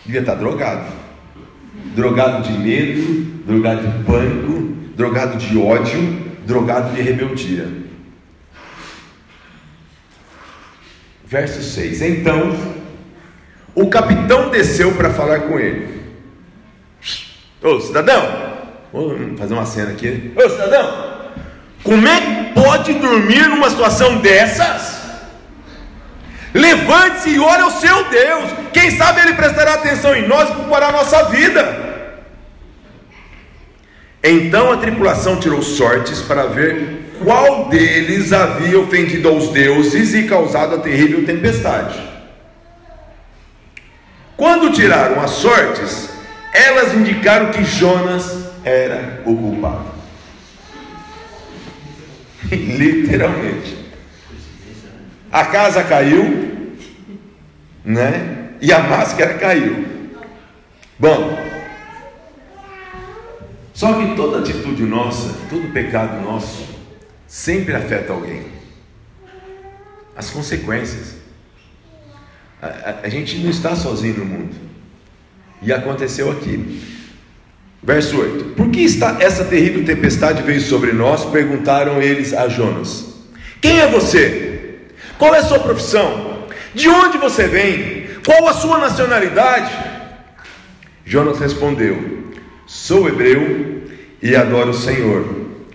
Devia 0.05 0.21
estar 0.21 0.35
drogado. 0.35 0.93
Drogado 1.97 2.45
de 2.49 2.59
medo, 2.59 3.43
drogado 3.47 3.87
de 3.87 4.05
pânico, 4.05 4.75
drogado 4.97 5.39
de 5.39 5.59
ódio, 5.59 6.24
drogado 6.45 6.95
de 6.95 7.03
rebeldia. 7.03 7.69
Verso 11.25 11.63
6: 11.63 12.03
Então 12.03 12.57
o 13.75 13.89
capitão 13.89 14.51
desceu 14.51 14.93
para 14.93 15.11
falar 15.11 15.41
com 15.41 15.59
ele. 15.59 16.03
Ô 17.63 17.81
cidadão, 17.81 18.23
vamos 18.93 19.39
fazer 19.39 19.55
uma 19.55 19.67
cena 19.67 19.91
aqui. 19.91 20.33
Ô 20.37 20.49
cidadão, 20.49 21.33
como 21.83 22.07
é 22.07 22.21
que 22.21 22.61
pode 22.61 22.93
dormir 22.95 23.49
numa 23.49 23.71
situação 23.71 24.19
dessas? 24.19 25.03
Levante-se 26.53 27.31
e 27.31 27.41
ore 27.41 27.63
ao 27.63 27.71
seu 27.71 28.05
Deus. 28.05 28.51
Quem 28.73 28.91
sabe 28.93 29.21
Ele 29.21 29.35
prestará 29.35 29.75
atenção 29.75 30.15
em 30.15 30.29
nós 30.29 30.49
e 30.51 30.53
poupará 30.53 30.89
a 30.89 30.93
nossa 30.93 31.25
vida. 31.25 31.94
Então 34.27 34.73
a 34.73 34.79
tripulação 34.79 35.39
tirou 35.39 35.61
sortes 35.61 36.23
para 36.23 36.47
ver 36.47 37.13
qual 37.23 37.69
deles 37.69 38.33
havia 38.33 38.79
ofendido 38.81 39.29
aos 39.29 39.49
deuses 39.51 40.15
e 40.15 40.23
causado 40.23 40.77
a 40.77 40.79
terrível 40.79 41.27
tempestade. 41.27 42.03
Quando 44.35 44.73
tiraram 44.73 45.21
as 45.21 45.31
sortes, 45.33 46.09
elas 46.55 46.95
indicaram 46.95 47.51
que 47.51 47.63
Jonas 47.65 48.49
era 48.65 49.23
o 49.27 49.37
culpado. 49.37 49.93
Literalmente. 52.51 53.77
A 55.31 55.45
casa 55.45 55.85
caiu, 55.85 56.73
né? 57.85 58.49
E 58.61 58.73
a 58.73 58.79
máscara 58.79 59.35
caiu. 59.35 59.85
Bom, 60.99 61.39
só 63.85 63.93
que 63.93 64.17
toda 64.17 64.39
atitude 64.39 64.83
nossa, 64.85 65.35
todo 65.51 65.71
pecado 65.71 66.23
nosso, 66.23 66.67
sempre 67.27 67.75
afeta 67.75 68.15
alguém. 68.15 68.47
As 70.17 70.31
consequências. 70.31 71.17
A, 72.63 72.67
a, 72.67 73.01
a 73.03 73.09
gente 73.11 73.37
não 73.41 73.51
está 73.51 73.77
sozinho 73.77 74.21
no 74.21 74.25
mundo. 74.25 74.55
E 75.61 75.71
aconteceu 75.71 76.31
aqui. 76.33 76.83
Verso 77.83 78.19
8: 78.19 78.55
Por 78.55 78.71
que 78.71 78.81
está, 78.81 79.19
essa 79.21 79.45
terrível 79.45 79.85
tempestade 79.85 80.43
veio 80.43 80.63
sobre 80.63 80.95
nós? 80.95 81.27
Perguntaram 81.27 82.01
eles 82.01 82.33
a 82.33 82.49
Jonas: 82.49 83.19
Quem 83.61 83.81
é 83.81 83.87
você? 83.87 84.79
Qual 85.19 85.35
é 85.35 85.41
a 85.41 85.45
sua 85.45 85.59
profissão? 85.59 86.49
De 86.75 86.89
onde 86.89 87.19
você 87.19 87.47
vem? 87.47 88.07
Qual 88.25 88.49
a 88.49 88.55
sua 88.55 88.79
nacionalidade? 88.79 89.71
Jonas 91.05 91.39
respondeu: 91.39 92.33
Sou 92.67 93.07
hebreu 93.07 93.74
e 94.25 94.35
adoro 94.35 94.71
o 94.71 94.75
Senhor, 94.75 95.23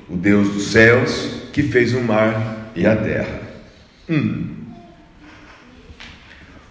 o 0.10 0.18
Deus 0.18 0.50
dos 0.50 0.72
céus, 0.72 1.44
que 1.54 1.62
fez 1.62 1.94
o 1.94 2.02
mar 2.02 2.72
e 2.76 2.84
a 2.84 2.96
terra. 2.96 3.42
Hum. 4.10 4.56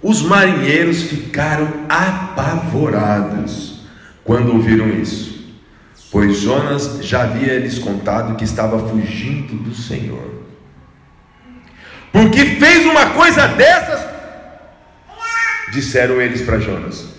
Os 0.03 0.21
marinheiros 0.23 1.05
ficaram 1.05 1.87
apavorados 1.89 3.83
quando 4.25 4.55
ouviram 4.55 4.89
isso, 4.89 5.57
pois 6.11 6.41
Jonas 6.41 6.99
já 7.01 7.23
havia 7.23 7.61
lhes 7.61 7.79
contado 7.79 8.35
que 8.35 8.43
estava 8.43 8.89
fugindo 8.89 9.55
do 9.63 9.73
Senhor. 9.73 10.43
Porque 12.11 12.45
fez 12.45 12.85
uma 12.87 13.11
coisa 13.11 13.47
dessas, 13.47 14.05
disseram 15.73 16.21
eles 16.21 16.43
para 16.43 16.59
Jonas. 16.59 17.18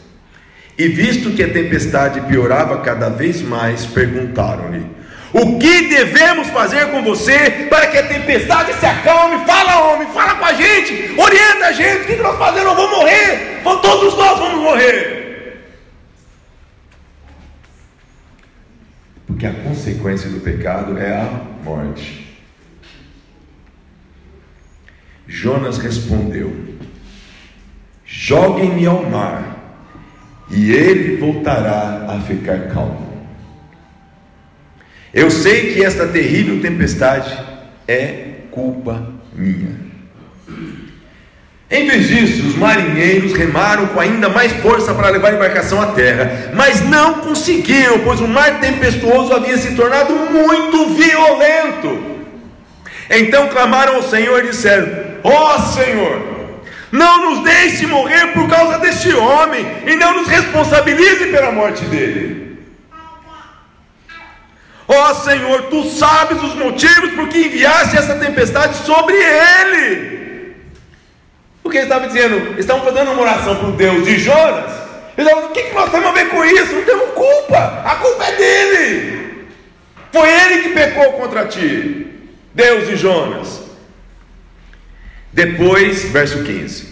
E 0.80 0.88
visto 0.88 1.32
que 1.32 1.44
a 1.44 1.52
tempestade 1.52 2.22
piorava 2.22 2.80
cada 2.80 3.10
vez 3.10 3.42
mais, 3.42 3.86
perguntaram-lhe: 3.86 4.86
O 5.34 5.60
que 5.60 5.90
devemos 5.90 6.48
fazer 6.48 6.90
com 6.90 7.04
você 7.04 7.68
para 7.70 7.88
que 7.88 7.98
a 7.98 8.08
tempestade 8.08 8.74
se 8.76 8.86
acalme? 8.86 9.46
Fala, 9.46 9.92
homem, 9.92 10.08
fala 10.14 10.36
com 10.36 10.46
a 10.46 10.54
gente, 10.54 11.14
orienta 11.20 11.66
a 11.66 11.72
gente. 11.74 12.04
O 12.04 12.06
que 12.06 12.16
nós 12.16 12.38
fazemos? 12.38 12.68
Nós 12.68 12.78
vamos 12.78 12.98
morrer, 12.98 13.62
todos 13.62 14.16
nós 14.16 14.40
vamos 14.40 14.64
morrer. 14.64 15.66
Porque 19.28 19.48
a 19.48 19.54
consequência 19.54 20.30
do 20.30 20.40
pecado 20.40 20.98
é 20.98 21.14
a 21.14 21.42
morte. 21.62 22.40
Jonas 25.28 25.78
respondeu: 25.78 26.56
Joguem-me 28.06 28.86
ao 28.86 29.04
mar, 29.04 29.59
e 30.50 30.72
ele 30.72 31.18
voltará 31.18 32.06
a 32.10 32.20
ficar 32.22 32.70
calmo. 32.74 33.08
Eu 35.14 35.32
sei 35.32 35.74
que 35.74 35.84
esta 35.84 36.08
terrível 36.08 36.62
tempestade 36.62 37.38
é 37.88 38.26
culpa 38.52 39.12
minha. 39.34 39.90
Em 41.72 41.88
vez 41.88 42.08
disso, 42.08 42.48
os 42.48 42.56
marinheiros 42.56 43.34
remaram 43.34 43.88
com 43.88 44.00
ainda 44.00 44.28
mais 44.28 44.52
força 44.54 44.94
para 44.94 45.10
levar 45.10 45.30
a 45.30 45.36
embarcação 45.36 45.80
à 45.80 45.88
terra, 45.88 46.52
mas 46.54 46.82
não 46.82 47.16
conseguiram, 47.16 48.00
pois 48.00 48.20
o 48.22 48.28
mar 48.28 48.60
tempestuoso 48.60 49.34
havia 49.34 49.58
se 49.58 49.76
tornado 49.76 50.14
muito 50.14 50.88
violento. 50.96 52.20
Então 53.10 53.50
clamaram 53.50 53.96
ao 53.96 54.04
Senhor 54.04 54.46
e 54.46 54.50
disseram: 54.50 54.88
Ó 55.24 55.56
oh, 55.56 55.60
Senhor, 55.60 56.29
não 56.92 57.30
nos 57.30 57.44
deixe 57.44 57.86
morrer 57.86 58.34
por 58.34 58.50
causa 58.50 58.80
deste 58.80 59.14
homem 59.14 59.66
e 59.86 59.96
não 59.96 60.16
nos 60.16 60.28
responsabilize 60.28 61.28
pela 61.28 61.52
morte 61.52 61.86
dele. 61.86 62.58
Ó 64.88 65.12
oh, 65.12 65.16
Senhor, 65.16 65.64
tu 65.64 65.84
sabes 65.84 66.42
os 66.42 66.56
motivos 66.56 67.12
por 67.12 67.28
que 67.30 67.46
enviaste 67.46 67.96
essa 67.96 68.16
tempestade 68.16 68.76
sobre 68.78 69.14
ele. 69.14 70.56
O 71.64 71.70
que 71.70 71.78
ele 71.78 71.86
estava 71.86 72.08
dizendo? 72.08 72.36
Eles 72.36 72.60
estavam 72.60 72.84
fazendo 72.84 73.12
uma 73.12 73.22
oração 73.22 73.56
para 73.56 73.68
o 73.68 73.74
Deus 73.74 74.04
de 74.04 74.18
Jonas. 74.18 74.72
Eles 75.16 75.30
estavam, 75.30 75.50
o 75.50 75.54
que, 75.54 75.62
que 75.62 75.76
nós 75.76 75.92
temos 75.92 76.08
a 76.08 76.12
ver 76.12 76.30
com 76.30 76.44
isso? 76.44 76.74
Não 76.74 76.84
temos 76.84 77.10
culpa, 77.14 77.84
a 77.86 77.96
culpa 77.98 78.26
é 78.26 78.32
dele. 78.32 79.48
Foi 80.12 80.28
ele 80.28 80.64
que 80.64 80.70
pecou 80.70 81.14
contra 81.14 81.46
ti, 81.46 82.08
Deus 82.56 82.90
e 82.90 82.96
Jonas. 82.96 83.59
Depois, 85.32 86.04
verso 86.06 86.44
15: 86.44 86.86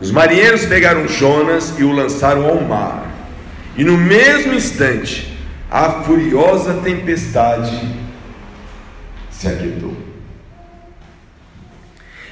Os 0.00 0.10
marinheiros 0.10 0.64
pegaram 0.66 1.08
Jonas 1.08 1.74
e 1.78 1.84
o 1.84 1.92
lançaram 1.92 2.46
ao 2.46 2.60
mar, 2.62 3.10
e 3.76 3.84
no 3.84 3.96
mesmo 3.96 4.54
instante, 4.54 5.36
a 5.70 6.02
furiosa 6.02 6.74
tempestade 6.74 7.88
se 9.30 9.48
aquietou. 9.48 9.96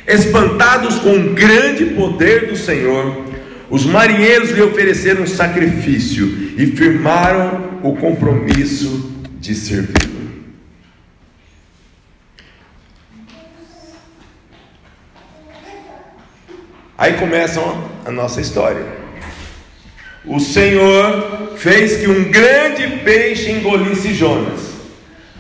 Espantados 0.07 0.99
com 0.99 1.15
o 1.15 1.35
grande 1.35 1.87
poder 1.87 2.49
do 2.49 2.57
Senhor, 2.57 3.25
os 3.71 3.85
marinheiros 3.85 4.51
lhe 4.51 4.63
ofereceram 4.63 5.23
um 5.23 5.27
sacrifício 5.27 6.27
e 6.57 6.67
firmaram 6.67 7.81
o 7.83 7.95
compromisso 7.97 9.13
de 9.39 9.55
servi-lo. 9.55 10.18
Aí 16.99 17.13
começa 17.13 17.61
a 18.05 18.11
nossa 18.11 18.41
história. 18.41 18.85
O 20.27 20.41
Senhor 20.41 21.53
fez 21.57 21.99
que 21.99 22.09
um 22.09 22.25
grande 22.25 22.89
peixe 23.05 23.53
engolisse 23.53 24.13
Jonas. 24.13 24.73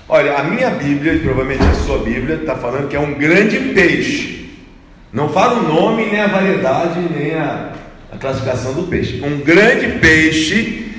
Olha, 0.09 0.37
a 0.37 0.45
minha 0.45 0.71
Bíblia, 0.71 1.15
e 1.15 1.19
provavelmente 1.19 1.65
a 1.65 1.75
sua 1.75 1.99
Bíblia, 1.99 2.37
está 2.37 2.55
falando 2.55 2.87
que 2.87 2.95
é 2.95 3.01
um 3.01 3.15
grande 3.15 3.59
peixe. 3.75 4.51
Não 5.13 5.29
fala 5.31 5.59
o 5.59 5.63
nome, 5.65 6.07
nem 6.07 6.21
a 6.21 6.29
variedade, 6.29 7.01
nem 7.01 7.35
a, 7.35 7.73
a 8.13 8.17
classificação 8.17 8.73
do 8.75 8.85
peixe. 8.85 9.21
Um 9.21 9.41
grande 9.41 9.99
peixe 9.99 10.93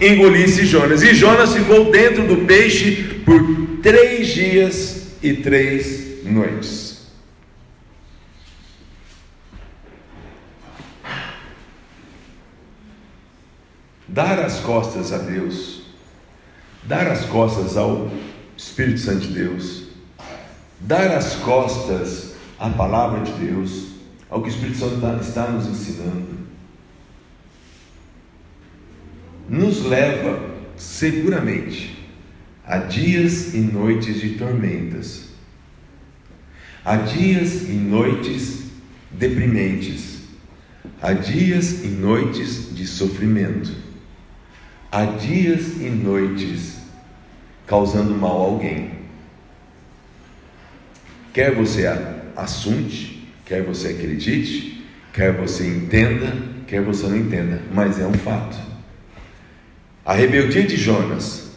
engolisse 0.00 0.64
Jonas. 0.64 1.02
E 1.02 1.12
Jonas 1.12 1.54
ficou 1.54 1.90
dentro 1.90 2.22
do 2.22 2.46
peixe 2.46 3.20
por 3.24 3.42
três 3.82 4.28
dias 4.28 5.08
e 5.20 5.32
três 5.34 6.22
noites. 6.24 6.87
Dar 14.08 14.38
as 14.38 14.60
costas 14.60 15.12
a 15.12 15.18
Deus, 15.18 15.82
dar 16.84 17.06
as 17.06 17.26
costas 17.26 17.76
ao 17.76 18.10
Espírito 18.56 19.00
Santo 19.00 19.26
de 19.26 19.34
Deus, 19.34 19.88
dar 20.80 21.14
as 21.14 21.34
costas 21.36 22.34
à 22.58 22.70
palavra 22.70 23.20
de 23.20 23.32
Deus, 23.32 23.88
ao 24.30 24.42
que 24.42 24.48
o 24.48 24.52
Espírito 24.52 24.78
Santo 24.78 25.00
tá, 25.00 25.18
está 25.20 25.50
nos 25.50 25.66
ensinando, 25.66 26.38
nos 29.48 29.84
leva 29.84 30.54
seguramente 30.76 31.98
a 32.64 32.78
dias 32.78 33.54
e 33.54 33.58
noites 33.58 34.20
de 34.20 34.30
tormentas, 34.30 35.28
a 36.84 36.96
dias 36.96 37.62
e 37.62 37.72
noites 37.72 38.64
deprimentes, 39.10 40.18
a 41.00 41.12
dias 41.12 41.84
e 41.84 41.88
noites 41.88 42.74
de 42.74 42.86
sofrimento, 42.86 43.72
a 44.90 45.04
dias 45.04 45.76
e 45.80 45.90
noites 45.90 46.78
causando 47.66 48.14
mal 48.14 48.40
a 48.40 48.44
alguém. 48.44 48.90
Quer 51.32 51.54
você 51.54 51.86
assunte, 52.34 53.28
quer 53.44 53.62
você 53.62 53.88
acredite, 53.88 54.84
quer 55.12 55.32
você 55.36 55.68
entenda, 55.68 56.36
quer 56.66 56.82
você 56.82 57.06
não 57.06 57.16
entenda, 57.16 57.62
mas 57.72 58.00
é 58.00 58.06
um 58.06 58.14
fato. 58.14 58.58
A 60.04 60.14
rebeldia 60.14 60.66
de 60.66 60.76
Jonas 60.76 61.50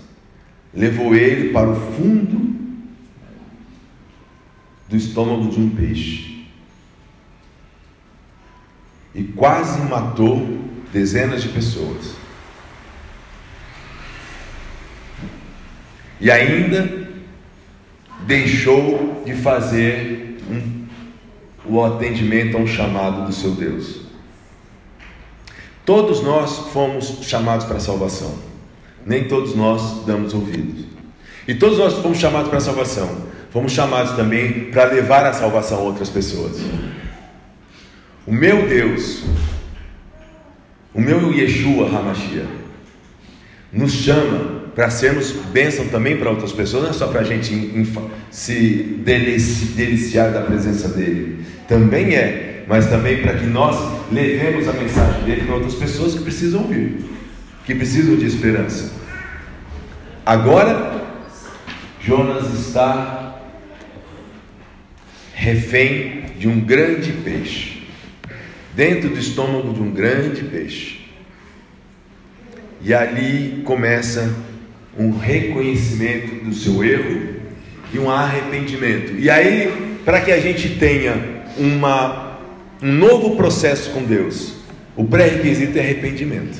levou 0.73 1.15
ele 1.15 1.53
para 1.53 1.69
o 1.69 1.75
fundo 1.93 2.51
do 4.89 4.97
estômago 4.97 5.49
de 5.49 5.59
um 5.59 5.69
peixe 5.69 6.45
e 9.15 9.23
quase 9.23 9.81
matou 9.83 10.59
dezenas 10.91 11.41
de 11.41 11.49
pessoas. 11.49 12.20
E 16.21 16.29
ainda 16.29 17.07
deixou 18.27 19.23
de 19.25 19.33
fazer 19.33 20.37
um, 20.47 20.85
o 21.65 21.83
atendimento 21.83 22.55
a 22.55 22.59
um 22.59 22.67
chamado 22.67 23.25
do 23.25 23.33
seu 23.33 23.51
Deus. 23.51 24.01
Todos 25.83 26.21
nós 26.21 26.71
fomos 26.71 27.23
chamados 27.23 27.65
para 27.65 27.77
a 27.77 27.79
salvação, 27.79 28.37
nem 29.03 29.27
todos 29.27 29.55
nós 29.55 30.05
damos 30.05 30.35
ouvidos. 30.35 30.85
E 31.47 31.55
todos 31.55 31.79
nós 31.79 31.95
fomos 31.95 32.19
chamados 32.19 32.49
para 32.49 32.59
a 32.59 32.61
salvação, 32.61 33.25
fomos 33.49 33.71
chamados 33.71 34.11
também 34.11 34.71
para 34.71 34.85
levar 34.85 35.25
a 35.25 35.33
salvação 35.33 35.79
a 35.79 35.81
outras 35.81 36.07
pessoas. 36.07 36.61
O 38.27 38.31
meu 38.31 38.67
Deus, 38.67 39.23
o 40.93 41.01
meu 41.01 41.33
Yeshua 41.33 41.87
Hamashia, 41.87 42.45
nos 43.73 43.91
chama 43.91 44.60
para 44.75 44.89
sermos 44.89 45.31
bênção 45.31 45.87
também 45.87 46.17
para 46.17 46.29
outras 46.29 46.51
pessoas, 46.51 46.83
não 46.83 46.89
é 46.91 46.93
só 46.93 47.07
para 47.07 47.21
a 47.21 47.23
gente 47.23 47.85
se 48.29 49.01
deliciar 49.03 50.31
da 50.31 50.41
presença 50.41 50.87
dele, 50.89 51.45
também 51.67 52.15
é, 52.15 52.63
mas 52.67 52.87
também 52.87 53.21
para 53.21 53.33
que 53.33 53.45
nós 53.45 53.77
levemos 54.11 54.67
a 54.67 54.73
mensagem 54.73 55.23
dele 55.23 55.41
para 55.41 55.55
outras 55.55 55.75
pessoas 55.75 56.13
que 56.13 56.23
precisam 56.23 56.61
ouvir, 56.61 57.05
que 57.65 57.75
precisam 57.75 58.15
de 58.15 58.25
esperança. 58.25 58.93
Agora, 60.25 61.01
Jonas 61.99 62.53
está 62.67 63.41
refém 65.33 66.25
de 66.37 66.47
um 66.47 66.61
grande 66.61 67.11
peixe, 67.11 67.83
dentro 68.73 69.09
do 69.09 69.19
estômago 69.19 69.73
de 69.73 69.81
um 69.81 69.91
grande 69.91 70.43
peixe. 70.43 71.01
E 72.83 72.93
ali 72.93 73.61
começa 73.63 74.33
um 74.97 75.17
reconhecimento 75.17 76.45
do 76.45 76.53
seu 76.53 76.83
erro 76.83 77.35
e 77.93 77.99
um 77.99 78.09
arrependimento. 78.09 79.13
E 79.17 79.29
aí, 79.29 79.99
para 80.03 80.21
que 80.21 80.31
a 80.31 80.39
gente 80.39 80.77
tenha 80.77 81.43
uma, 81.57 82.39
um 82.81 82.91
novo 82.91 83.35
processo 83.35 83.91
com 83.91 84.03
Deus, 84.03 84.53
o 84.95 85.05
pré-requisito 85.05 85.77
é 85.77 85.81
arrependimento. 85.81 86.59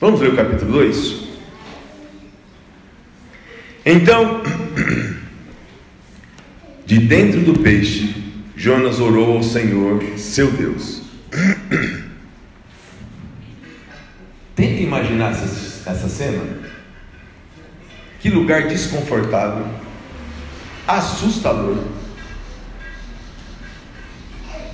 Vamos 0.00 0.20
ver 0.20 0.30
o 0.30 0.36
capítulo 0.36 0.72
2? 0.72 1.24
Então, 3.86 4.42
de 6.86 6.98
dentro 6.98 7.40
do 7.40 7.60
peixe, 7.60 8.14
Jonas 8.56 8.98
orou 9.00 9.36
ao 9.36 9.42
Senhor, 9.42 10.02
seu 10.16 10.50
Deus. 10.50 11.02
Tenta 14.56 14.80
imaginar 14.80 15.32
essa, 15.32 15.90
essa 15.90 16.08
cena. 16.08 16.63
Que 18.24 18.30
lugar 18.30 18.68
desconfortável, 18.68 19.66
assustador. 20.88 21.76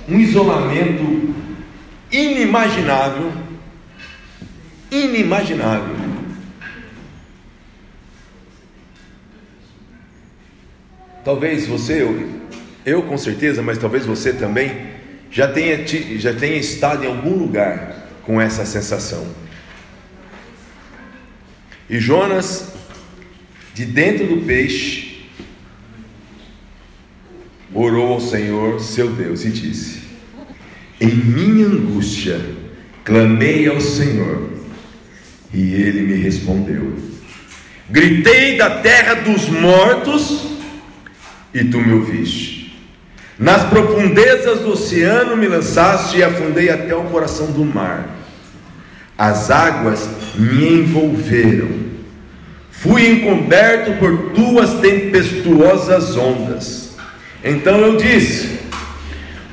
Um 0.07 0.17
isolamento 0.17 1.35
inimaginável. 2.09 3.29
Inimaginável. 4.89 5.97
Talvez 11.25 11.67
você, 11.67 12.03
eu, 12.03 12.29
eu 12.85 13.03
com 13.03 13.17
certeza, 13.17 13.61
mas 13.61 13.77
talvez 13.77 14.05
você 14.05 14.31
também 14.31 14.91
já 15.29 15.49
tenha, 15.49 15.85
já 16.17 16.33
tenha 16.33 16.55
estado 16.55 17.03
em 17.03 17.07
algum 17.07 17.35
lugar 17.35 18.07
com 18.23 18.39
essa 18.39 18.65
sensação. 18.65 19.27
E 21.89 21.99
Jonas 21.99 22.79
de 23.81 23.85
dentro 23.85 24.27
do 24.27 24.45
peixe, 24.45 25.25
orou 27.73 28.13
ao 28.13 28.21
Senhor 28.21 28.79
seu 28.79 29.09
Deus 29.09 29.43
e 29.43 29.49
disse: 29.49 30.01
Em 30.99 31.09
minha 31.09 31.65
angústia 31.65 32.39
clamei 33.03 33.67
ao 33.67 33.81
Senhor, 33.81 34.51
e 35.51 35.73
ele 35.73 36.01
me 36.01 36.13
respondeu. 36.13 36.95
Gritei 37.89 38.55
da 38.55 38.69
terra 38.81 39.15
dos 39.15 39.49
mortos, 39.49 40.45
e 41.51 41.63
tu 41.63 41.79
me 41.79 41.93
ouviste. 41.93 42.79
Nas 43.39 43.63
profundezas 43.63 44.59
do 44.59 44.73
oceano 44.73 45.35
me 45.35 45.47
lançaste 45.47 46.17
e 46.17 46.23
afundei 46.23 46.69
até 46.69 46.95
o 46.95 47.05
coração 47.05 47.51
do 47.51 47.65
mar. 47.65 48.07
As 49.17 49.49
águas 49.49 50.07
me 50.35 50.71
envolveram 50.71 51.80
Fui 52.81 53.07
encoberto 53.07 53.93
por 53.99 54.31
tuas 54.31 54.73
tempestuosas 54.79 56.17
ondas. 56.17 56.97
Então 57.43 57.77
eu 57.77 57.95
disse: 57.95 58.59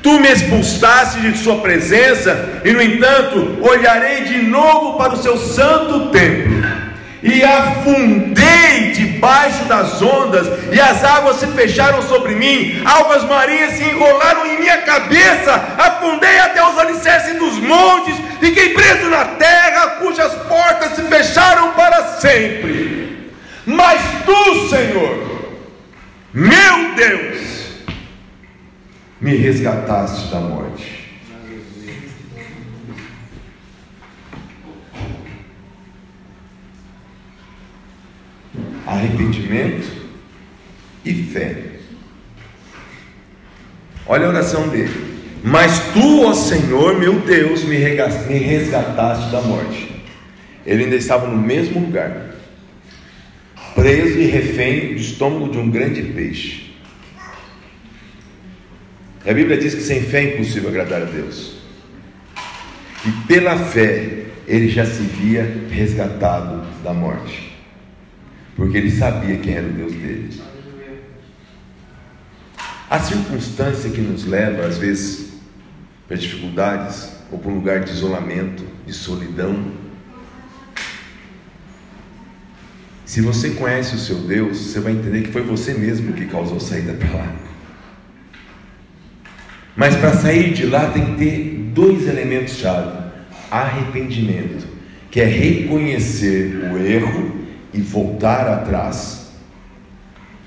Tu 0.01 0.19
me 0.19 0.31
expulsaste 0.31 1.19
de 1.19 1.37
Sua 1.37 1.59
presença, 1.59 2.61
e 2.65 2.71
no 2.71 2.81
entanto 2.81 3.59
olharei 3.61 4.23
de 4.23 4.41
novo 4.41 4.97
para 4.97 5.13
o 5.13 5.21
Seu 5.21 5.37
santo 5.37 6.09
templo. 6.09 6.79
E 7.21 7.43
afundei 7.43 8.93
debaixo 8.93 9.63
das 9.65 10.01
ondas, 10.01 10.47
e 10.71 10.81
as 10.81 11.03
águas 11.03 11.35
se 11.35 11.45
fecharam 11.47 12.01
sobre 12.01 12.33
mim, 12.33 12.81
algas 12.83 13.25
marinhas 13.25 13.73
se 13.73 13.83
enrolaram 13.83 14.47
em 14.47 14.59
minha 14.59 14.77
cabeça, 14.77 15.53
afundei 15.77 16.39
até 16.39 16.67
os 16.67 16.79
alicerces 16.79 17.37
dos 17.37 17.59
montes, 17.59 18.15
fiquei 18.39 18.69
preso 18.69 19.07
na 19.07 19.25
terra, 19.25 19.97
cujas 19.99 20.33
portas 20.47 20.95
se 20.95 21.03
fecharam 21.03 21.73
para 21.73 22.03
sempre. 22.19 23.08
Mas 23.71 24.25
tu, 24.25 24.67
Senhor, 24.67 25.53
meu 26.33 26.95
Deus, 26.95 27.83
me 29.21 29.35
resgataste 29.35 30.31
da 30.31 30.39
morte. 30.39 31.21
Arrependimento 38.87 39.87
e 41.05 41.13
fé. 41.13 41.65
Olha 44.07 44.25
a 44.25 44.29
oração 44.29 44.67
dele. 44.69 45.19
Mas 45.43 45.79
tu, 45.93 46.25
ó 46.25 46.33
Senhor, 46.33 46.97
meu 46.97 47.19
Deus, 47.19 47.63
me 47.63 47.77
resgataste 47.77 49.29
da 49.29 49.41
morte. 49.41 50.03
Ele 50.65 50.85
ainda 50.85 50.95
estava 50.95 51.27
no 51.27 51.37
mesmo 51.37 51.79
lugar 51.81 52.28
preso 53.79 54.19
e 54.19 54.25
refém 54.25 54.93
do 54.93 54.99
estômago 54.99 55.51
de 55.51 55.57
um 55.57 55.69
grande 55.69 56.01
peixe. 56.03 56.75
A 59.25 59.33
Bíblia 59.33 59.57
diz 59.57 59.73
que 59.73 59.81
sem 59.81 60.01
fé 60.01 60.23
é 60.23 60.33
impossível 60.33 60.69
agradar 60.69 61.01
a 61.03 61.05
Deus. 61.05 61.55
E 63.05 63.11
pela 63.25 63.57
fé 63.57 64.25
ele 64.45 64.67
já 64.67 64.85
se 64.85 65.03
via 65.03 65.43
resgatado 65.69 66.65
da 66.83 66.93
morte. 66.93 67.57
Porque 68.55 68.77
ele 68.77 68.91
sabia 68.91 69.37
quem 69.37 69.53
era 69.53 69.67
o 69.67 69.71
Deus 69.71 69.93
dele. 69.93 70.41
A 72.89 72.99
circunstância 72.99 73.89
que 73.91 74.01
nos 74.01 74.25
leva, 74.25 74.65
às 74.65 74.77
vezes, 74.77 75.33
para 76.07 76.17
dificuldades 76.17 77.13
ou 77.31 77.37
para 77.37 77.51
um 77.51 77.55
lugar 77.55 77.81
de 77.81 77.91
isolamento, 77.91 78.65
de 78.85 78.93
solidão, 78.93 79.71
Se 83.09 83.21
você 83.21 83.49
conhece 83.49 83.95
o 83.95 83.97
seu 83.97 84.17
Deus, 84.17 84.55
você 84.55 84.79
vai 84.79 84.91
entender 84.91 85.23
que 85.23 85.31
foi 85.31 85.41
você 85.41 85.73
mesmo 85.73 86.13
que 86.13 86.25
causou 86.25 86.57
a 86.57 86.59
saída 86.59 86.93
para 86.93 87.11
lá. 87.11 87.35
Mas 89.75 89.95
para 89.95 90.13
sair 90.13 90.53
de 90.53 90.67
lá 90.67 90.91
tem 90.91 91.03
que 91.05 91.15
ter 91.15 91.71
dois 91.73 92.07
elementos-chave: 92.07 93.09
arrependimento, 93.49 94.67
que 95.09 95.19
é 95.19 95.25
reconhecer 95.25 96.71
o 96.71 96.77
erro 96.77 97.35
e 97.73 97.81
voltar 97.81 98.47
atrás, 98.47 99.31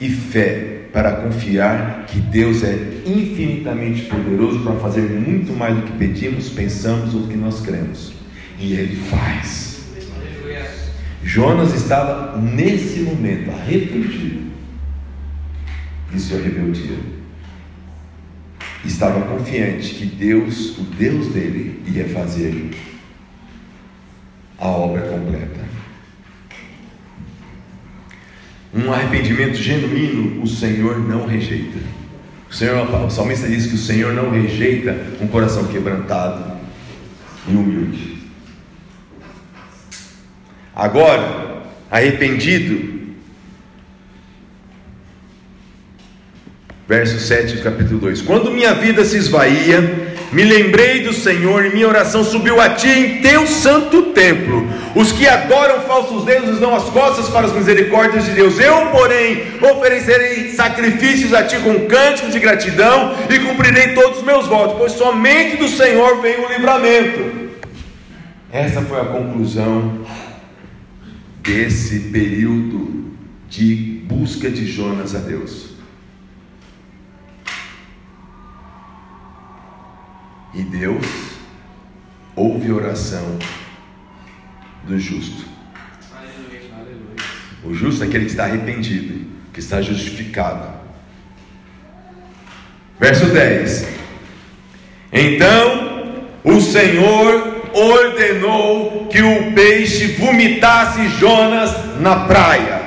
e 0.01 0.09
fé, 0.09 0.83
para 0.93 1.17
confiar 1.17 2.07
que 2.07 2.21
Deus 2.21 2.63
é 2.63 2.79
infinitamente 3.05 4.03
poderoso 4.03 4.61
para 4.61 4.77
fazer 4.77 5.03
muito 5.03 5.53
mais 5.53 5.75
do 5.75 5.83
que 5.83 5.99
pedimos, 5.99 6.49
pensamos 6.49 7.13
ou 7.13 7.23
do 7.23 7.29
que 7.29 7.37
nós 7.37 7.61
cremos. 7.61 8.13
E 8.57 8.75
Ele 8.75 8.95
faz. 9.11 9.72
Jonas 11.25 11.73
estava 11.75 12.37
nesse 12.39 13.01
momento 13.01 13.51
arrependido 13.51 14.51
de 16.13 16.21
sua 16.21 16.41
rebeldia. 16.41 16.99
Estava 18.85 19.21
confiante 19.23 19.95
que 19.95 20.07
Deus, 20.07 20.77
o 20.77 20.83
Deus 20.83 21.29
dele, 21.29 21.83
ia 21.87 22.09
fazer 22.09 22.71
a 24.59 24.67
obra 24.67 25.03
completa. 25.03 25.63
Um 28.75 28.93
arrependimento 28.93 29.55
genuíno, 29.55 30.43
o 30.43 30.47
Senhor 30.47 30.99
não 30.99 31.27
rejeita. 31.27 31.79
O, 32.51 32.55
Senhor, 32.55 32.89
o 33.07 33.11
salmista 33.11 33.47
diz 33.47 33.67
que 33.67 33.75
o 33.75 33.79
Senhor 33.79 34.13
não 34.13 34.31
rejeita 34.31 34.97
um 35.21 35.29
coração 35.29 35.67
quebrantado 35.69 36.59
e 37.49 37.55
humilde. 37.55 38.12
Agora, 40.75 41.63
arrependido, 41.91 43.03
verso 46.89 47.21
7 47.21 47.57
do 47.57 47.63
capítulo 47.63 47.99
2: 48.01 48.23
Quando 48.23 48.51
minha 48.51 48.73
vida 48.75 49.05
se 49.05 49.19
esvaía, 49.19 50.13
me 50.33 50.45
lembrei 50.45 51.03
do 51.03 51.13
Senhor 51.13 51.67
e 51.67 51.75
minha 51.75 51.87
oração 51.87 52.25
subiu 52.25 52.59
a 52.59 52.71
ti 52.71 52.89
em 52.89 53.21
teu 53.21 53.47
santo 53.47 54.03
templo. 54.15 54.67
Os 54.95 55.13
que 55.13 55.29
adoram 55.29 55.83
falsos 55.83 56.25
deuses 56.25 56.59
dão 56.59 56.75
as 56.75 56.85
costas 56.85 57.29
para 57.29 57.47
as 57.47 57.53
misericórdias 57.53 58.25
de 58.25 58.31
Deus. 58.31 58.59
Eu, 58.59 58.87
porém, 58.87 59.43
oferecerei 59.61 60.53
sacrifícios 60.53 61.35
a 61.35 61.43
ti 61.43 61.59
com 61.59 61.87
cânticos 61.87 62.33
de 62.33 62.41
gratidão 62.41 63.15
e 63.29 63.39
cumprirei 63.41 63.89
todos 63.89 64.19
os 64.19 64.25
meus 64.25 64.47
votos, 64.47 64.77
pois 64.79 64.93
somente 64.93 65.57
do 65.57 65.69
Senhor 65.69 66.23
vem 66.23 66.41
o 66.43 66.49
livramento. 66.49 67.53
Essa 68.51 68.81
foi 68.83 69.01
a 69.01 69.05
conclusão 69.05 70.01
desse 71.43 71.99
período 72.11 73.13
de 73.49 73.75
busca 74.07 74.49
de 74.49 74.65
Jonas 74.65 75.15
a 75.15 75.19
Deus. 75.19 75.73
E 80.55 80.63
Deus 80.63 81.07
ouve 82.37 82.71
a 82.71 82.75
oração 82.75 83.39
do 84.87 84.99
justo. 84.99 85.45
O 87.65 87.75
justo 87.75 88.05
é 88.05 88.07
aquele 88.07 88.25
que 88.25 88.31
está 88.31 88.45
arrependido, 88.45 89.27
que 89.53 89.61
está 89.61 89.81
justificado. 89.83 90.81
Verso 92.99 93.27
10: 93.27 93.89
Então 95.13 96.29
o 96.45 96.61
Senhor 96.61 97.52
ordenou 97.75 99.07
que 99.09 99.23
o 99.23 99.53
peixe 99.53 100.13
vomitasse 100.13 101.09
Jonas 101.09 101.73
na 102.01 102.27
praia. 102.27 102.83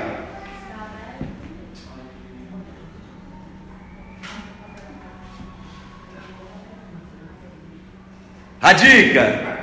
A 8.62 8.74
dica, 8.74 9.58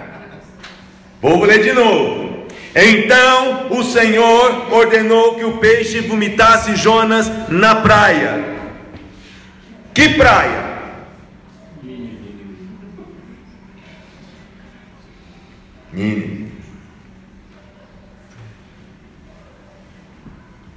vou 1.20 1.42
ler 1.44 1.62
de 1.62 1.72
novo. 1.72 2.46
Então 2.74 3.66
o 3.70 3.82
Senhor 3.82 4.72
ordenou 4.72 5.35
que 5.35 5.44
o 5.44 5.58
peixe 5.58 6.00
vomitasse 6.00 6.76
Jonas 6.76 7.30
na 7.48 7.76
praia. 7.76 8.44
Que 9.92 10.11
praia? 10.11 10.71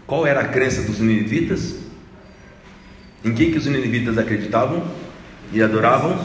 Qual 0.06 0.28
era 0.28 0.42
a 0.42 0.48
crença 0.48 0.84
dos 0.84 1.00
ninivitas? 1.00 1.76
Em 3.24 3.34
quem 3.34 3.52
que 3.52 3.58
os 3.58 3.66
ninivitas 3.66 4.18
acreditavam 4.18 4.84
e 5.52 5.64
adoravam? 5.64 6.16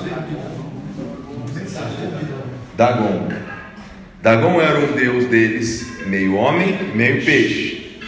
Dagon. 2.76 3.28
Dagon 4.22 4.60
era 4.60 4.78
um 4.78 4.92
deus 4.92 5.26
deles, 5.26 6.06
meio 6.06 6.34
homem, 6.34 6.92
meio 6.94 7.24
peixe. 7.24 8.00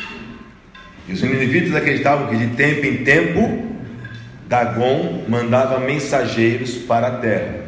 E 1.09 1.13
os 1.13 1.23
ninivitas 1.23 1.75
acreditavam 1.75 2.29
que 2.29 2.37
de 2.37 2.55
tempo 2.55 2.85
em 2.85 3.03
tempo 3.03 3.73
Dagon 4.47 5.25
mandava 5.27 5.81
mensageiros 5.81 6.77
para 6.77 7.07
a 7.07 7.17
terra. 7.17 7.62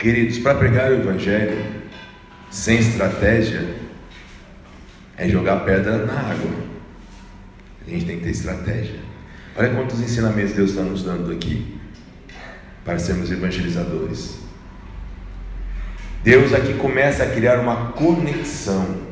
Queridos, 0.00 0.38
para 0.38 0.54
pregar 0.54 0.90
o 0.90 0.94
Evangelho 0.94 1.62
sem 2.50 2.78
estratégia 2.78 3.68
é 5.14 5.28
jogar 5.28 5.56
pedra 5.58 6.06
na 6.06 6.14
água. 6.14 6.50
A 7.86 7.90
gente 7.90 8.06
tem 8.06 8.16
que 8.16 8.24
ter 8.24 8.30
estratégia. 8.30 8.98
Olha 9.54 9.74
quantos 9.74 10.00
ensinamentos 10.00 10.54
Deus 10.54 10.70
está 10.70 10.82
nos 10.82 11.02
dando 11.02 11.30
aqui 11.30 11.78
para 12.82 12.98
sermos 12.98 13.30
evangelizadores. 13.30 14.38
Deus 16.24 16.54
aqui 16.54 16.72
começa 16.78 17.24
a 17.24 17.30
criar 17.30 17.58
uma 17.58 17.92
conexão, 17.92 19.02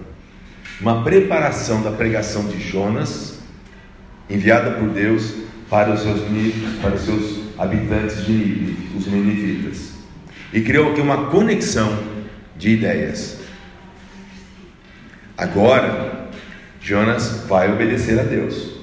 uma 0.81 1.05
preparação 1.05 1.83
da 1.83 1.91
pregação 1.91 2.49
de 2.49 2.59
Jonas, 2.67 3.41
enviada 4.31 4.71
por 4.71 4.89
Deus 4.89 5.35
para 5.69 5.93
os 5.93 6.01
seus, 6.01 6.23
para 6.81 6.95
os 6.95 7.03
seus 7.03 7.59
habitantes 7.59 8.25
de 8.25 8.33
Nínive, 8.33 8.97
os 8.97 9.07
ninivitas 9.07 9.98
e 10.53 10.61
criou 10.61 10.93
aqui 10.93 11.01
uma 11.01 11.27
conexão 11.27 12.03
de 12.57 12.71
ideias. 12.71 13.39
Agora, 15.37 16.29
Jonas 16.81 17.45
vai 17.47 17.73
obedecer 17.73 18.19
a 18.19 18.23
Deus. 18.23 18.79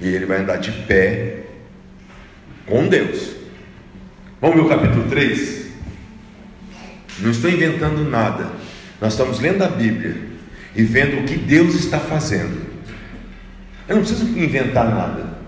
E 0.00 0.08
ele 0.08 0.26
vai 0.26 0.40
andar 0.40 0.56
de 0.56 0.72
pé 0.72 1.44
com 2.66 2.88
Deus. 2.88 3.36
Vamos 4.40 4.56
ver 4.56 4.62
o 4.62 4.68
capítulo 4.68 5.08
3? 5.10 5.70
Não 7.18 7.30
estou 7.30 7.50
inventando 7.50 8.08
nada. 8.08 8.50
Nós 9.00 9.12
estamos 9.12 9.38
lendo 9.40 9.62
a 9.62 9.68
Bíblia 9.68 10.16
e 10.74 10.82
vendo 10.82 11.20
o 11.20 11.24
que 11.24 11.36
Deus 11.36 11.74
está 11.74 11.98
fazendo. 11.98 12.66
Eu 13.86 13.96
não 13.96 14.02
preciso 14.02 14.26
inventar 14.38 14.88
nada. 14.88 15.38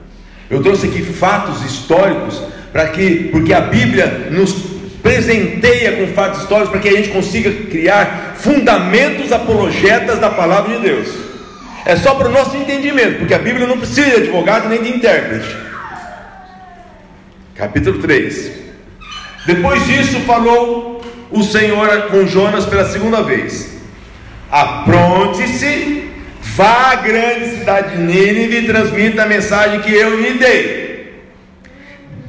Eu 0.50 0.62
trouxe 0.62 0.86
aqui 0.86 1.02
fatos 1.02 1.62
históricos 1.64 2.42
para 2.72 2.88
que, 2.88 3.28
porque 3.30 3.52
a 3.52 3.60
Bíblia 3.60 4.28
nos 4.30 4.72
presenteia 5.02 5.92
com 5.92 6.14
fatos 6.14 6.42
históricos 6.42 6.70
para 6.70 6.80
que 6.80 6.88
a 6.88 6.92
gente 6.92 7.10
consiga 7.10 7.50
criar 7.68 8.36
fundamentos 8.36 9.32
apologetas 9.32 10.18
da 10.18 10.30
palavra 10.30 10.76
de 10.76 10.82
Deus. 10.82 11.08
É 11.84 11.96
só 11.96 12.14
para 12.14 12.28
o 12.28 12.32
nosso 12.32 12.56
entendimento, 12.56 13.18
porque 13.18 13.34
a 13.34 13.38
Bíblia 13.38 13.66
não 13.66 13.78
precisa 13.78 14.08
de 14.08 14.16
advogado 14.16 14.68
nem 14.68 14.82
de 14.82 14.88
intérprete. 14.90 15.56
Capítulo 17.56 18.00
3. 18.00 18.52
Depois 19.46 19.84
disso 19.86 20.20
falou 20.20 21.02
o 21.30 21.42
Senhor 21.42 21.88
com 22.10 22.26
Jonas 22.26 22.64
pela 22.66 22.84
segunda 22.84 23.22
vez. 23.22 23.72
Apronte-se, 24.50 26.10
vá 26.54 26.92
à 26.92 26.94
grande 26.96 27.58
cidade 27.58 27.96
de 27.96 28.02
Nínive 28.02 28.58
e 28.58 28.66
transmita 28.66 29.22
a 29.24 29.26
mensagem 29.26 29.80
que 29.80 29.92
eu 29.92 30.20
lhe 30.20 30.34
dei. 30.34 30.91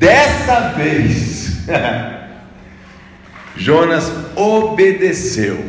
Dessa 0.04 0.74
vez, 0.76 1.60
Jonas 3.56 4.12
obedeceu 4.36 5.64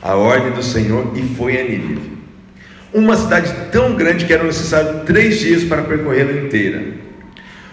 a 0.00 0.14
ordem 0.14 0.52
do 0.52 0.62
Senhor 0.62 1.14
e 1.16 1.34
foi 1.34 1.60
a 1.60 1.64
Nínive. 1.64 2.16
Uma 2.94 3.16
cidade 3.16 3.52
tão 3.72 3.96
grande 3.96 4.24
que 4.24 4.32
era 4.32 4.44
necessário 4.44 5.00
três 5.04 5.40
dias 5.40 5.64
para 5.64 5.82
percorrê-la 5.82 6.30
inteira. 6.30 6.80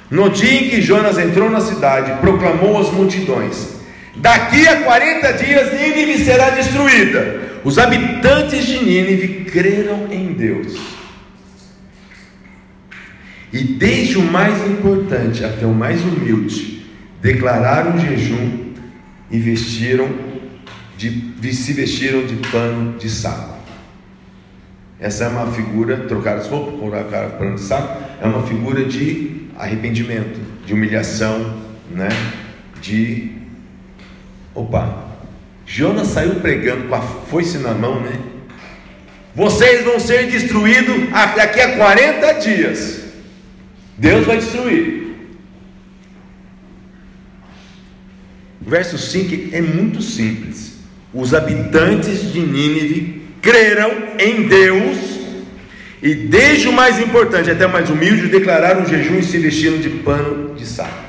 No 0.10 0.32
dia 0.32 0.64
em 0.64 0.70
que 0.70 0.82
Jonas 0.82 1.20
entrou 1.20 1.48
na 1.52 1.62
cidade, 1.62 2.20
proclamou 2.22 2.80
às 2.80 2.90
multidões: 2.90 3.68
Daqui 4.16 4.68
a 4.68 4.78
40 4.78 5.32
dias 5.34 5.80
Nínive 5.80 6.26
será 6.26 6.50
destruída. 6.50 7.40
Os 7.64 7.78
habitantes 7.78 8.66
de 8.66 8.84
Nínive 8.84 9.46
creram 9.46 10.08
em 10.10 10.34
Deus 10.34 11.05
e 13.56 13.64
desde 13.64 14.18
o 14.18 14.22
mais 14.22 14.70
importante 14.70 15.46
até 15.46 15.66
o 15.66 15.74
mais 15.74 16.04
humilde, 16.04 16.86
declararam 17.22 17.98
jejum 17.98 18.74
e 19.32 19.40
vestiram 19.40 20.10
de, 20.98 21.54
se 21.54 21.72
vestiram 21.72 22.26
de 22.26 22.36
pano 22.50 22.98
de 23.00 23.10
saco. 23.10 23.56
Essa 25.00 25.24
é 25.24 25.28
uma 25.30 25.48
figura, 25.54 26.00
trocar 26.00 26.36
as 26.36 26.48
roupas, 26.48 26.78
colocar 26.78 27.30
pano 27.38 27.56
de 27.56 27.62
saco, 27.62 27.98
é 28.22 28.28
uma 28.28 28.46
figura 28.46 28.84
de 28.84 29.48
arrependimento, 29.58 30.38
de 30.66 30.74
humilhação, 30.74 31.56
né? 31.90 32.10
De 32.82 33.38
opa, 34.54 35.14
Jonas 35.66 36.08
saiu 36.08 36.42
pregando 36.42 36.90
com 36.90 36.96
a 36.96 37.02
foice 37.02 37.60
na 37.60 37.74
mão, 37.74 38.02
né? 38.02 38.20
Vocês 39.34 39.86
vão 39.86 39.98
ser 39.98 40.30
destruídos 40.30 41.10
daqui 41.38 41.62
a 41.62 41.78
40 41.78 42.34
dias. 42.34 43.05
Deus 43.98 44.26
vai 44.26 44.38
destruir. 44.38 45.06
verso 48.66 48.98
5 48.98 49.56
é 49.56 49.62
muito 49.62 50.02
simples. 50.02 50.80
Os 51.14 51.34
habitantes 51.34 52.34
de 52.34 52.40
Nínive 52.40 53.22
creram 53.42 53.92
em 54.20 54.48
Deus 54.48 54.98
e, 56.02 56.14
desde 56.14 56.68
o 56.68 56.74
mais 56.74 57.00
importante 57.00 57.50
até 57.50 57.66
o 57.66 57.72
mais 57.72 57.90
humilde, 57.90 58.28
declararam 58.28 58.82
um 58.82 58.88
jejum 58.88 59.20
e 59.20 59.24
se 59.24 59.38
vestiram 59.38 59.78
de 59.78 59.90
pano 59.90 60.56
de 60.56 60.66
saco. 60.66 61.06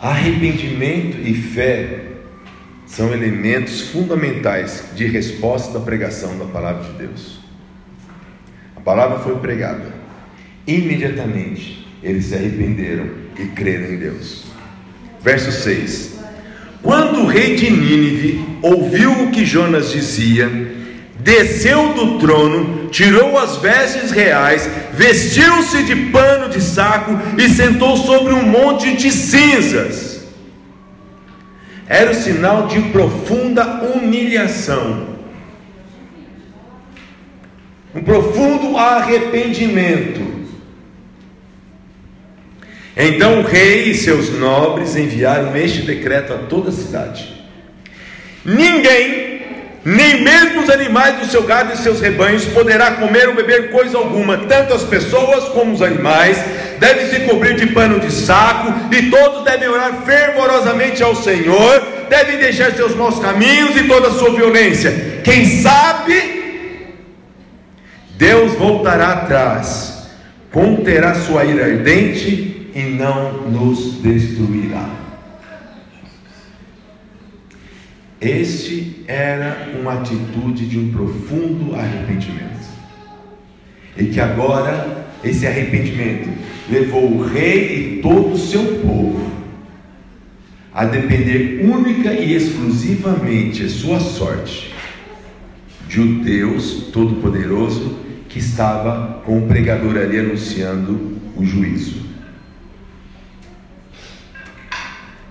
Arrependimento 0.00 1.18
e 1.22 1.34
fé 1.34 2.07
são 2.88 3.12
elementos 3.12 3.82
fundamentais 3.82 4.84
de 4.94 5.06
resposta 5.06 5.78
da 5.78 5.84
pregação 5.84 6.36
da 6.38 6.46
palavra 6.46 6.84
de 6.84 6.98
Deus. 6.98 7.38
A 8.74 8.80
palavra 8.80 9.18
foi 9.18 9.36
pregada. 9.36 9.92
Imediatamente 10.66 11.86
eles 12.02 12.26
se 12.26 12.34
arrependeram 12.34 13.06
e 13.38 13.46
creram 13.46 13.92
em 13.92 13.98
Deus. 13.98 14.44
Verso 15.20 15.52
6: 15.52 16.18
Quando 16.82 17.20
o 17.20 17.26
rei 17.26 17.56
de 17.56 17.70
Nínive 17.70 18.44
ouviu 18.62 19.24
o 19.24 19.30
que 19.30 19.44
Jonas 19.44 19.92
dizia, 19.92 20.50
desceu 21.20 21.92
do 21.92 22.18
trono, 22.18 22.88
tirou 22.88 23.38
as 23.38 23.56
vestes 23.58 24.10
reais, 24.10 24.68
vestiu-se 24.94 25.82
de 25.82 25.94
pano 26.10 26.48
de 26.48 26.60
saco 26.62 27.12
e 27.36 27.48
sentou 27.50 27.96
sobre 27.96 28.32
um 28.32 28.44
monte 28.44 28.96
de 28.96 29.10
cinzas. 29.10 30.17
Era 31.88 32.10
o 32.10 32.14
sinal 32.14 32.66
de 32.66 32.80
profunda 32.90 33.64
humilhação, 33.82 35.16
um 37.94 38.02
profundo 38.02 38.76
arrependimento. 38.76 40.38
Então 42.94 43.40
o 43.40 43.42
rei 43.42 43.90
e 43.90 43.94
seus 43.94 44.30
nobres 44.38 44.96
enviaram 44.96 45.56
este 45.56 45.82
decreto 45.82 46.34
a 46.34 46.38
toda 46.38 46.68
a 46.68 46.72
cidade: 46.72 47.32
Ninguém, 48.44 49.27
nem 49.88 50.22
mesmo 50.22 50.62
os 50.62 50.68
animais 50.68 51.18
do 51.18 51.24
seu 51.24 51.44
gado 51.44 51.72
e 51.72 51.76
seus 51.78 51.98
rebanhos, 51.98 52.44
poderá 52.44 52.90
comer 52.92 53.26
ou 53.28 53.34
beber 53.34 53.70
coisa 53.70 53.96
alguma, 53.96 54.36
tanto 54.36 54.74
as 54.74 54.84
pessoas 54.84 55.44
como 55.44 55.72
os 55.72 55.80
animais, 55.80 56.36
devem 56.78 57.08
se 57.08 57.20
cobrir 57.20 57.56
de 57.56 57.68
pano 57.68 57.98
de 57.98 58.12
saco, 58.12 58.94
e 58.94 59.08
todos 59.08 59.44
devem 59.44 59.66
orar 59.66 60.02
fervorosamente 60.04 61.02
ao 61.02 61.16
Senhor, 61.16 62.06
devem 62.10 62.36
deixar 62.36 62.72
seus 62.72 62.94
maus 62.94 63.18
caminhos 63.18 63.74
e 63.76 63.84
toda 63.84 64.08
a 64.08 64.12
sua 64.12 64.34
violência. 64.34 65.20
Quem 65.24 65.62
sabe, 65.62 66.94
Deus 68.10 68.52
voltará 68.58 69.12
atrás, 69.12 70.06
conterá 70.52 71.14
sua 71.14 71.46
ira 71.46 71.64
ardente 71.64 72.70
e 72.74 72.82
não 72.82 73.32
nos 73.48 74.02
destruirá. 74.02 75.07
Este 78.20 79.04
era 79.06 79.70
uma 79.78 79.94
atitude 79.94 80.66
de 80.66 80.78
um 80.78 80.90
profundo 80.90 81.74
arrependimento. 81.74 82.48
E 83.96 84.06
que 84.06 84.20
agora 84.20 85.06
esse 85.22 85.46
arrependimento 85.46 86.28
levou 86.70 87.12
o 87.12 87.24
rei 87.24 87.98
e 87.98 88.02
todo 88.02 88.32
o 88.32 88.38
seu 88.38 88.78
povo 88.78 89.28
a 90.72 90.84
depender 90.84 91.64
única 91.64 92.12
e 92.12 92.34
exclusivamente 92.34 93.64
a 93.64 93.68
sua 93.68 93.98
sorte 93.98 94.72
de 95.88 96.00
um 96.00 96.20
Deus 96.20 96.88
Todo-Poderoso 96.92 97.98
que 98.28 98.38
estava 98.38 99.22
com 99.24 99.38
o 99.38 99.46
pregador 99.48 99.96
ali 99.96 100.18
anunciando 100.18 101.18
o 101.36 101.44
juízo. 101.44 102.08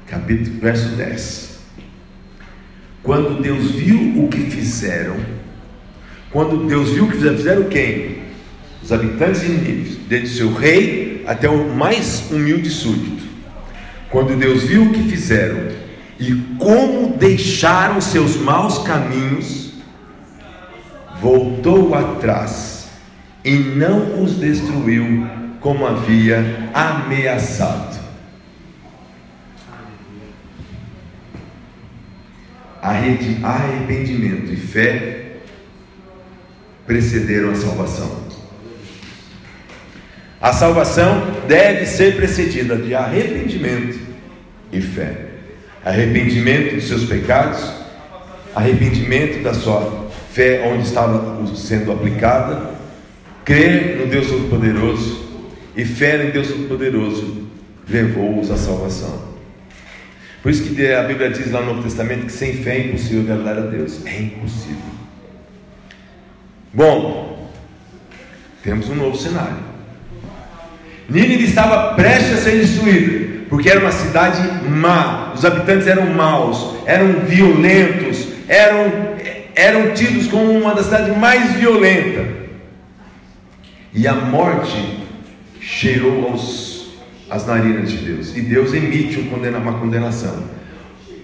capítulo, 0.08 0.60
verso 0.60 0.90
10. 0.96 1.47
Quando 3.08 3.42
Deus 3.42 3.72
viu 3.72 4.22
o 4.22 4.28
que 4.28 4.42
fizeram, 4.52 5.16
quando 6.30 6.68
Deus 6.68 6.90
viu 6.90 7.06
o 7.06 7.08
que 7.08 7.16
fizeram, 7.16 7.38
fizeram 7.38 7.64
quem? 7.70 8.18
Os 8.84 8.92
habitantes 8.92 9.40
de 9.40 9.48
Nínive, 9.48 9.96
desde 10.10 10.28
seu 10.36 10.54
rei 10.54 11.24
até 11.26 11.48
o 11.48 11.74
mais 11.74 12.30
humilde 12.30 12.70
súdito. 12.70 13.24
Quando 14.10 14.38
Deus 14.38 14.64
viu 14.64 14.84
o 14.84 14.92
que 14.92 15.04
fizeram 15.04 15.70
e 16.20 16.36
como 16.60 17.16
deixaram 17.16 18.02
seus 18.02 18.36
maus 18.36 18.80
caminhos, 18.80 19.72
voltou 21.22 21.96
atrás 21.96 22.90
e 23.42 23.56
não 23.56 24.22
os 24.22 24.36
destruiu 24.36 25.26
como 25.62 25.88
havia 25.88 26.70
ameaçado. 26.74 27.87
Arrependimento 32.88 34.52
e 34.52 34.56
fé 34.56 35.24
precederam 36.86 37.52
a 37.52 37.56
salvação. 37.56 38.28
A 40.40 40.54
salvação 40.54 41.28
deve 41.48 41.86
ser 41.86 42.16
precedida 42.16 42.78
de 42.78 42.94
arrependimento 42.94 44.00
e 44.72 44.80
fé. 44.80 45.26
Arrependimento 45.84 46.76
dos 46.76 46.88
seus 46.88 47.06
pecados, 47.06 47.72
arrependimento 48.56 49.42
da 49.44 49.54
sua 49.54 50.08
fé 50.32 50.72
onde 50.72 50.88
estava 50.88 51.46
sendo 51.56 51.92
aplicada, 51.92 52.72
crer 53.44 53.98
no 53.98 54.08
Deus 54.08 54.28
Todo-Poderoso 54.28 55.28
e 55.76 55.84
fé 55.84 56.24
no 56.24 56.32
Deus 56.32 56.48
Todo-Poderoso 56.48 57.48
levou-os 57.90 58.52
à 58.52 58.58
salvação. 58.58 59.27
Por 60.48 60.52
isso 60.52 60.64
que 60.64 60.94
a 60.94 61.04
Bíblia 61.04 61.30
diz 61.30 61.52
lá 61.52 61.60
no 61.60 61.74
Novo 61.74 61.84
Testamento 61.84 62.26
que 62.26 62.32
sem 62.32 62.54
fé 62.54 62.78
é 62.78 62.88
impossível 62.88 63.34
agradar 63.34 63.66
a 63.66 63.68
Deus. 63.68 64.00
É 64.06 64.18
impossível. 64.18 64.78
Bom, 66.74 67.52
temos 68.64 68.88
um 68.88 68.96
novo 68.96 69.18
cenário. 69.18 69.58
Nínive 71.10 71.44
estava 71.44 71.96
prestes 71.96 72.32
a 72.32 72.38
ser 72.38 72.62
destruída, 72.62 73.42
porque 73.50 73.70
era 73.70 73.82
uma 73.82 73.92
cidade 73.92 74.70
má, 74.70 75.34
os 75.34 75.44
habitantes 75.44 75.86
eram 75.86 76.06
maus, 76.14 76.78
eram 76.86 77.26
violentos, 77.26 78.30
eram, 78.48 79.18
eram 79.54 79.94
tidos 79.94 80.28
como 80.28 80.50
uma 80.50 80.74
das 80.74 80.86
cidades 80.86 81.18
mais 81.18 81.56
violentas. 81.56 82.26
E 83.94 84.08
a 84.08 84.14
morte 84.14 84.98
cheirou 85.60 86.30
aos 86.30 86.77
as 87.30 87.46
narinas 87.46 87.92
de 87.92 87.98
Deus. 87.98 88.36
E 88.36 88.42
Deus 88.42 88.74
emite 88.74 89.20
uma 89.20 89.80
condenação. 89.80 90.44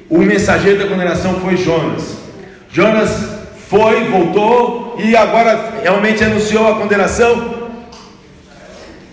O 0.10 0.20
mensageiro 0.20 0.80
da 0.80 0.88
condenação 0.88 1.40
foi 1.40 1.58
Jonas. 1.58 2.18
Jonas 2.70 3.10
foi, 3.68 4.04
voltou 4.10 4.98
e 5.00 5.16
agora 5.16 5.80
realmente 5.82 6.24
anunciou 6.24 6.68
a 6.68 6.80
condenação. 6.80 7.72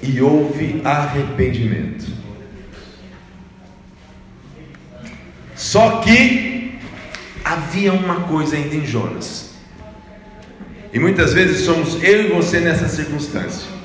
E 0.03 0.21
houve 0.21 0.81
arrependimento. 0.85 2.07
Só 5.55 5.99
que 5.99 6.79
havia 7.45 7.93
uma 7.93 8.21
coisa 8.21 8.57
ainda 8.57 8.75
em 8.75 8.87
Jonas. 8.87 9.51
E 10.93 10.99
muitas 10.99 11.33
vezes 11.33 11.65
somos 11.65 12.03
eu 12.03 12.25
e 12.25 12.29
você 12.29 12.61
nessa 12.61 12.89
circunstância. 12.89 13.80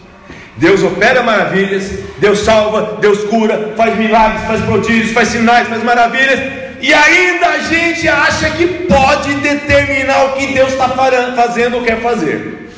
Deus 0.57 0.81
opera 0.83 1.21
maravilhas, 1.21 1.91
Deus 2.17 2.39
salva, 2.39 2.97
Deus 3.01 3.25
cura, 3.25 3.73
faz 3.75 3.97
milagres, 3.97 4.45
faz 4.45 4.61
prodígios, 4.61 5.11
faz 5.11 5.27
sinais, 5.29 5.67
faz 5.67 5.83
maravilhas, 5.83 6.39
e 6.81 6.93
ainda 6.93 7.47
a 7.47 7.59
gente 7.59 8.07
acha 8.07 8.49
que 8.51 8.65
pode 8.87 9.33
determinar 9.35 10.25
o 10.25 10.33
que 10.33 10.53
Deus 10.53 10.71
está 10.71 10.89
fazendo 10.89 11.77
ou 11.77 11.83
quer 11.83 11.99
fazer. 12.01 12.69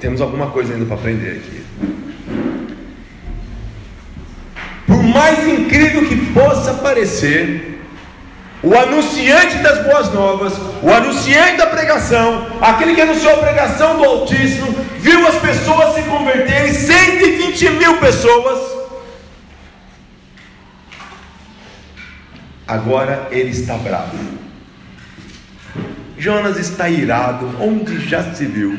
Temos 0.00 0.20
alguma 0.20 0.48
coisa 0.48 0.72
ainda 0.72 0.86
para 0.86 0.96
aprender 0.96 1.30
aqui. 1.32 1.62
Por 4.86 5.02
mais 5.02 5.46
incrível 5.46 6.06
que 6.06 6.16
possa 6.32 6.74
parecer, 6.74 7.69
o 8.62 8.74
anunciante 8.76 9.56
das 9.58 9.84
boas 9.84 10.12
novas, 10.12 10.52
o 10.82 10.90
anunciante 10.90 11.56
da 11.56 11.66
pregação, 11.66 12.46
aquele 12.60 12.94
que 12.94 13.00
anunciou 13.00 13.34
a 13.34 13.38
pregação 13.38 13.96
do 13.96 14.04
Altíssimo, 14.04 14.72
viu 14.98 15.26
as 15.26 15.36
pessoas 15.36 15.94
se 15.94 16.02
converterem, 16.02 16.72
120 16.72 17.70
mil 17.70 17.96
pessoas. 17.98 18.80
Agora 22.68 23.28
ele 23.30 23.50
está 23.50 23.74
bravo. 23.74 24.16
Jonas 26.18 26.58
está 26.58 26.88
irado, 26.88 27.56
onde 27.60 27.98
já 28.06 28.22
se 28.34 28.44
viu. 28.44 28.78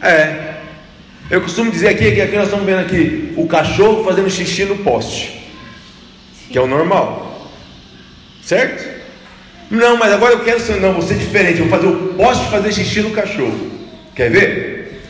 É, 0.00 0.54
eu 1.28 1.40
costumo 1.40 1.70
dizer 1.70 1.88
aqui 1.88 2.12
que 2.12 2.20
aqui 2.20 2.36
nós 2.36 2.44
estamos 2.44 2.64
vendo 2.64 2.78
aqui 2.78 3.34
o 3.36 3.46
cachorro 3.48 4.04
fazendo 4.04 4.30
xixi 4.30 4.64
no 4.64 4.78
poste, 4.78 5.50
que 6.48 6.56
é 6.56 6.60
o 6.60 6.66
normal. 6.68 7.27
Certo? 8.48 8.82
Não, 9.70 9.98
mas 9.98 10.10
agora 10.10 10.32
eu 10.32 10.40
quero 10.40 10.58
ser, 10.58 10.80
não, 10.80 10.94
você 10.94 11.12
diferente. 11.12 11.60
Eu 11.60 11.66
vou 11.66 11.78
fazer 11.78 11.92
o 11.92 12.14
poste 12.14 12.50
fazer 12.50 12.72
xixi 12.72 13.02
no 13.02 13.10
cachorro. 13.10 13.70
Quer 14.16 14.30
ver? 14.30 15.02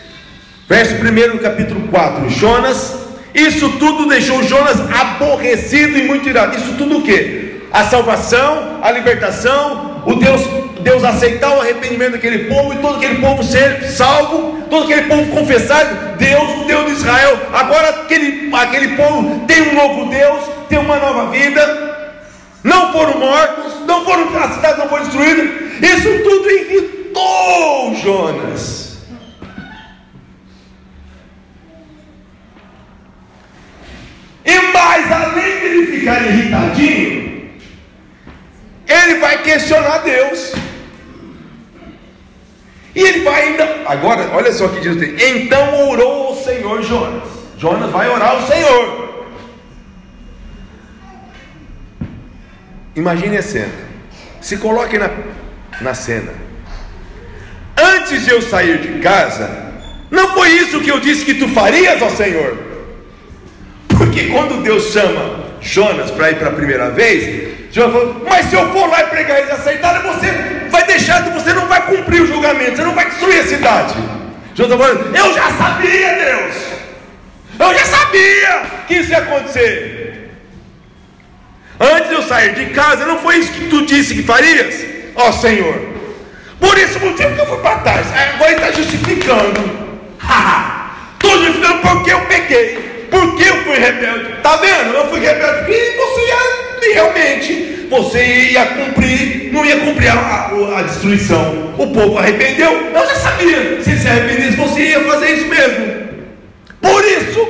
Verso 0.68 0.97
1 0.97 1.36
do 1.36 1.39
capítulo 1.39 1.86
4: 1.86 2.28
Jonas, 2.30 2.97
isso 3.32 3.78
tudo 3.78 4.09
deixou 4.09 4.43
Jonas 4.43 4.80
aborrecido 4.80 5.97
e 5.97 6.03
muito 6.03 6.28
irado. 6.28 6.57
Isso 6.57 6.74
tudo 6.76 6.99
o 6.99 7.03
que? 7.03 7.61
A 7.70 7.84
salvação, 7.84 8.80
a 8.82 8.91
libertação, 8.91 10.03
o 10.05 10.16
Deus, 10.16 10.41
Deus 10.80 11.05
aceitar 11.05 11.57
o 11.57 11.61
arrependimento 11.61 12.12
daquele 12.12 12.47
povo 12.53 12.74
e 12.74 12.78
todo 12.78 12.97
aquele 12.97 13.20
povo 13.20 13.45
ser 13.45 13.84
salvo, 13.84 14.62
todo 14.68 14.82
aquele 14.82 15.07
povo 15.07 15.30
confessar 15.30 16.16
Deus, 16.18 16.62
o 16.62 16.64
Deus 16.64 16.86
de 16.86 16.93
Israel. 16.95 17.39
Agora 17.53 17.89
aquele, 17.91 18.51
aquele 18.53 18.97
povo 18.97 19.45
tem 19.47 19.62
um 19.62 19.74
novo 19.76 20.11
Deus, 20.11 20.41
tem 20.68 20.80
uma 20.80 20.97
nova 20.97 21.30
vida, 21.30 21.88
não 22.69 22.93
foram 22.93 23.19
mortos, 23.19 23.87
não 23.87 24.05
foram, 24.05 24.39
a 24.39 24.53
cidade 24.53 24.79
não 24.79 24.89
foi 24.89 25.01
destruída. 25.01 25.43
Isso 25.85 26.23
tudo 26.23 26.51
irritou 26.51 27.95
Jonas. 27.97 28.99
E 34.45 34.61
mais, 34.73 35.12
além 35.12 35.59
de 35.59 35.66
ele 35.66 35.99
ficar 35.99 36.25
irritadinho, 36.27 37.51
ele 38.87 39.14
vai 39.19 39.43
questionar 39.43 39.99
Deus. 39.99 40.53
E 42.95 43.01
ele 43.01 43.21
vai 43.21 43.43
ainda. 43.43 43.83
Agora, 43.87 44.31
olha 44.33 44.53
só 44.53 44.66
o 44.66 44.71
que 44.71 44.81
diz 44.81 44.97
o 44.97 44.99
texto. 44.99 45.23
Então 45.23 45.89
orou 45.89 46.33
o 46.33 46.45
Senhor 46.45 46.83
Jonas. 46.83 47.29
Jonas 47.59 47.91
vai 47.91 48.09
orar 48.09 48.31
ao 48.31 48.47
Senhor. 48.47 49.07
Imagine 52.99 53.36
a 53.36 53.42
cena. 53.42 53.72
Se 54.40 54.57
coloque 54.57 54.99
na, 54.99 55.09
na 55.80 55.94
cena. 55.94 56.32
Antes 57.76 58.24
de 58.24 58.30
eu 58.30 58.42
sair 58.42 58.78
de 58.78 58.99
casa, 59.01 59.49
não 60.11 60.34
foi 60.34 60.49
isso 60.49 60.80
que 60.80 60.90
eu 60.90 60.99
disse 60.99 61.24
que 61.24 61.34
tu 61.34 61.49
farias 61.51 62.03
ao 62.03 62.11
Senhor? 62.11 62.59
Porque 63.86 64.26
quando 64.26 64.64
Deus 64.64 64.92
chama 64.92 65.44
Jonas 65.61 66.11
para 66.11 66.32
ir 66.32 66.38
para 66.38 66.49
a 66.49 66.53
primeira 66.53 66.90
vez, 66.90 67.70
Jonas 67.70 67.92
falou: 67.92 68.26
Mas 68.28 68.46
se 68.46 68.57
eu 68.57 68.68
for 68.72 68.88
lá 68.88 69.03
e 69.03 69.07
pregar 69.07 69.38
eles 69.38 69.53
aceitarem, 69.53 70.03
você 70.03 70.68
vai 70.68 70.84
deixar, 70.84 71.22
você 71.30 71.53
não 71.53 71.68
vai 71.68 71.86
cumprir 71.86 72.22
o 72.22 72.26
julgamento, 72.26 72.76
você 72.76 72.82
não 72.82 72.96
vai 72.96 73.09
destruir 73.09 73.38
a 73.38 73.46
cidade. 73.46 73.94
Jonas 74.57 74.76
falando: 74.76 75.16
Eu 75.16 75.34
já 75.34 75.51
sabia, 75.53 76.14
Deus, 76.14 76.55
eu 77.61 77.78
já 77.78 77.84
sabia 77.84 78.62
que 78.88 78.94
isso 78.94 79.12
ia 79.12 79.18
acontecer. 79.18 80.07
Antes 81.81 82.09
de 82.09 82.14
eu 82.14 82.22
sair 82.22 82.55
de 82.55 82.66
casa, 82.66 83.07
não 83.07 83.18
foi 83.18 83.37
isso 83.37 83.53
que 83.53 83.68
tu 83.68 83.87
disse 83.87 84.14
que 84.14 84.22
farias? 84.22 84.85
Ó 85.14 85.29
oh, 85.29 85.33
Senhor, 85.33 85.74
por 86.61 86.76
isso 86.76 86.99
motivo 86.99 87.35
que 87.35 87.41
eu 87.41 87.47
fui 87.47 87.59
para 87.59 87.79
trás, 87.79 88.07
agora 88.35 88.53
está 88.53 88.72
justificando. 88.72 89.89
Estou 91.14 91.39
justificando 91.39 91.79
porque 91.81 92.12
eu 92.12 92.20
peguei. 92.22 93.07
Por 93.11 93.37
que 93.37 93.45
eu 93.45 93.62
fui 93.62 93.79
rebelde? 93.79 94.33
Está 94.33 94.57
vendo? 94.57 94.95
Eu 94.95 95.09
fui 95.09 95.20
rebelde 95.20 95.59
porque 95.59 95.97
você 95.97 96.26
ia 96.26 96.95
realmente, 96.95 97.87
você 97.89 98.24
ia 98.53 98.66
cumprir, 98.66 99.53
não 99.53 99.64
ia 99.64 99.76
cumprir 99.79 100.09
a, 100.09 100.14
a, 100.14 100.79
a 100.79 100.83
destruição. 100.83 101.74
O 101.79 101.87
povo 101.93 102.18
arrependeu, 102.18 102.72
eu 102.72 103.07
já 103.07 103.14
sabia. 103.14 103.83
Se 103.83 103.99
se 103.99 104.09
arrependesse, 104.09 104.57
você 104.57 104.81
ia 104.81 105.01
fazer 105.05 105.31
isso 105.31 105.47
mesmo. 105.47 106.09
Por 106.81 107.05
isso, 107.05 107.49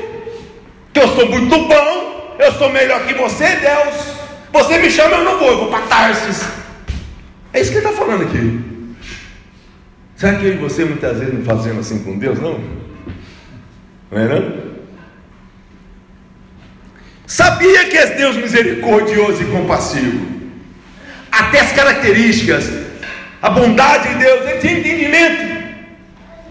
que 0.93 1.01
eu 1.01 1.09
sou 1.09 1.29
muito 1.29 1.59
bom, 1.59 2.37
eu 2.39 2.53
sou 2.53 2.71
melhor 2.71 3.07
que 3.07 3.15
você, 3.15 3.47
Deus. 3.57 4.18
Você 4.53 4.79
me 4.79 4.91
chama, 4.91 5.17
eu 5.17 5.25
não 5.25 5.39
vou, 5.39 5.51
eu 5.51 5.59
vou 5.59 5.69
para 5.71 5.87
Tarsis. 5.87 6.47
É 7.53 7.61
isso 7.61 7.71
que 7.71 7.79
ele 7.79 7.87
está 7.87 7.99
falando 7.99 8.23
aqui. 8.23 8.79
Será 10.17 10.35
que 10.35 10.47
eu 10.47 10.55
e 10.55 10.57
você 10.57 10.85
muitas 10.85 11.19
vezes 11.19 11.35
não 11.35 11.45
fazemos 11.45 11.87
assim 11.87 12.03
com 12.03 12.19
Deus? 12.19 12.39
Não? 12.41 12.59
Não 14.11 14.21
é 14.21 14.29
não? 14.29 14.69
Sabia 17.27 17.85
que 17.85 17.97
és 17.97 18.17
Deus 18.17 18.37
misericordioso 18.37 19.43
e 19.43 19.47
compassivo. 19.47 20.27
Até 21.31 21.61
as 21.61 21.73
características, 21.73 22.71
a 23.41 23.51
bondade 23.51 24.09
de 24.09 24.15
Deus, 24.17 24.49
ele 24.49 24.59
tinha 24.59 24.79
entendimento. 24.79 25.59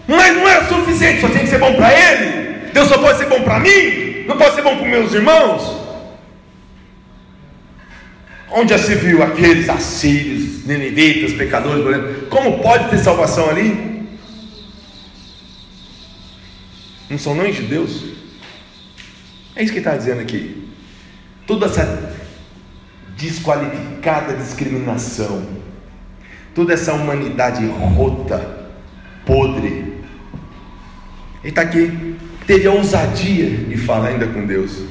Mas 0.06 0.34
não 0.34 0.48
era 0.48 0.64
suficiente, 0.66 1.20
só 1.20 1.28
tinha 1.28 1.42
que 1.42 1.50
ser 1.50 1.58
bom 1.58 1.74
para 1.74 1.92
ele. 1.92 2.70
Deus 2.72 2.88
só 2.88 2.96
pode 2.96 3.18
ser 3.18 3.26
bom 3.26 3.42
para 3.42 3.58
mim, 3.58 4.24
não 4.26 4.38
pode 4.38 4.54
ser 4.54 4.62
bom 4.62 4.76
para 4.76 4.88
meus 4.88 5.12
irmãos. 5.12 5.87
Onde 8.50 8.70
já 8.70 8.78
se 8.78 8.94
viu 8.94 9.22
aqueles 9.22 9.68
assírios, 9.68 10.64
ninivitas, 10.64 11.32
pecadores, 11.34 12.28
como 12.28 12.62
pode 12.62 12.88
ter 12.88 12.98
salvação 12.98 13.50
ali? 13.50 14.06
Não 17.10 17.18
são 17.18 17.34
nem 17.34 17.52
judeus? 17.52 18.04
É 19.54 19.62
isso 19.62 19.72
que 19.72 19.78
está 19.78 19.96
dizendo 19.96 20.20
aqui 20.20 20.68
toda 21.46 21.66
essa 21.66 22.14
desqualificada 23.16 24.34
discriminação, 24.34 25.44
toda 26.54 26.74
essa 26.74 26.92
humanidade 26.92 27.66
rota, 27.66 28.68
podre. 29.26 29.98
Ele 31.42 31.48
está 31.48 31.62
aqui, 31.62 32.16
teve 32.46 32.68
a 32.68 32.72
ousadia 32.72 33.48
de 33.50 33.76
falar 33.78 34.08
ainda 34.08 34.26
com 34.26 34.46
Deus. 34.46 34.84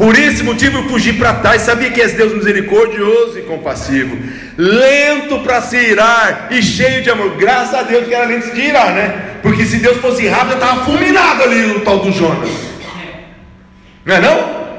Por 0.00 0.18
esse 0.18 0.42
motivo 0.42 0.78
eu 0.78 0.88
fugi 0.88 1.12
para 1.12 1.34
trás, 1.34 1.60
sabia 1.60 1.90
que 1.90 2.00
és 2.00 2.14
Deus 2.14 2.32
misericordioso 2.32 3.38
e 3.38 3.42
compassivo, 3.42 4.16
lento 4.56 5.40
para 5.40 5.60
se 5.60 5.76
irar 5.76 6.48
e 6.50 6.62
cheio 6.62 7.02
de 7.02 7.10
amor. 7.10 7.36
Graças 7.36 7.74
a 7.74 7.82
Deus 7.82 8.08
que 8.08 8.14
era 8.14 8.24
lento 8.24 8.50
de 8.50 8.62
irar, 8.62 8.94
né? 8.94 9.36
Porque 9.42 9.66
se 9.66 9.76
Deus 9.76 9.98
fosse 9.98 10.26
rápido, 10.26 10.52
eu 10.52 10.54
estava 10.54 10.86
fulminado 10.86 11.42
ali 11.42 11.72
o 11.72 11.80
tal 11.80 11.98
do 11.98 12.10
Jonas. 12.12 12.48
Não 14.06 14.16
é 14.16 14.20
não? 14.22 14.70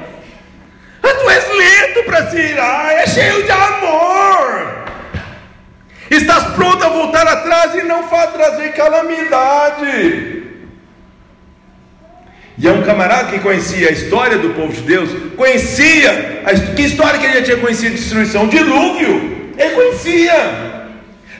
Mas 1.00 1.12
tu 1.12 1.30
és 1.30 1.44
lento 1.56 2.02
para 2.04 2.28
se 2.28 2.38
irar, 2.40 2.90
é 2.90 3.06
cheio 3.06 3.44
de 3.44 3.50
amor. 3.52 4.84
Estás 6.10 6.52
pronto 6.56 6.84
a 6.84 6.88
voltar 6.88 7.28
atrás 7.28 7.76
e 7.76 7.84
não 7.84 8.08
faz 8.08 8.32
trazer 8.32 8.72
calamidade. 8.72 10.41
E 12.58 12.68
é 12.68 12.72
um 12.72 12.82
camarada 12.82 13.30
que 13.30 13.38
conhecia 13.38 13.88
a 13.88 13.92
história 13.92 14.38
do 14.38 14.50
povo 14.50 14.72
de 14.72 14.82
Deus, 14.82 15.08
conhecia, 15.36 16.42
a, 16.44 16.74
que 16.74 16.82
história 16.82 17.18
que 17.18 17.24
ele 17.24 17.34
já 17.38 17.42
tinha 17.42 17.56
conhecido? 17.56 17.94
Destruição, 17.94 18.46
dilúvio, 18.46 19.52
ele 19.56 19.70
conhecia. 19.70 20.81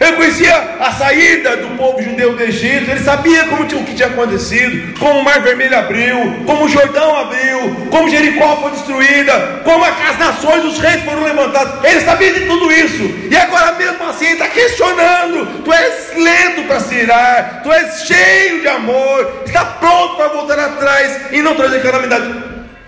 Ele 0.02 0.16
conhecia 0.16 0.56
a 0.80 0.90
saída 0.90 1.56
do 1.58 1.76
povo 1.76 2.02
judeu 2.02 2.34
do 2.34 2.42
Egito, 2.42 2.90
ele 2.90 2.98
sabia 2.98 3.44
como, 3.44 3.62
o 3.62 3.66
que 3.84 3.94
tinha 3.94 4.08
acontecido, 4.08 4.98
como 4.98 5.20
o 5.20 5.24
Mar 5.24 5.40
Vermelho 5.40 5.78
abriu, 5.78 6.42
como 6.44 6.64
o 6.64 6.68
Jordão 6.68 7.16
abriu, 7.16 7.86
como 7.88 8.10
Jericó 8.10 8.56
foi 8.56 8.72
destruída, 8.72 9.60
como 9.62 9.84
as 9.84 10.18
nações, 10.18 10.64
os 10.64 10.78
reis 10.78 11.04
foram 11.04 11.22
levantados. 11.22 11.84
Ele 11.84 12.00
sabia 12.00 12.34
de 12.34 12.46
tudo 12.46 12.72
isso, 12.72 13.04
e 13.30 13.36
agora 13.36 13.72
mesmo 13.78 14.04
assim 14.08 14.32
está 14.32 14.48
questionando: 14.48 15.62
tu 15.62 15.72
és 15.72 16.16
lento 16.16 16.66
para 16.66 16.80
se 16.80 16.96
irar, 16.96 17.60
tu 17.62 17.72
és 17.72 18.04
cheio 18.04 18.60
de 18.60 18.66
amor, 18.66 19.42
está 19.46 19.64
pronto 19.64 20.16
para 20.16 20.28
voltar 20.28 20.58
atrás 20.58 21.30
e 21.30 21.40
não 21.42 21.54
trazer 21.54 21.80
calamidade. 21.80 22.42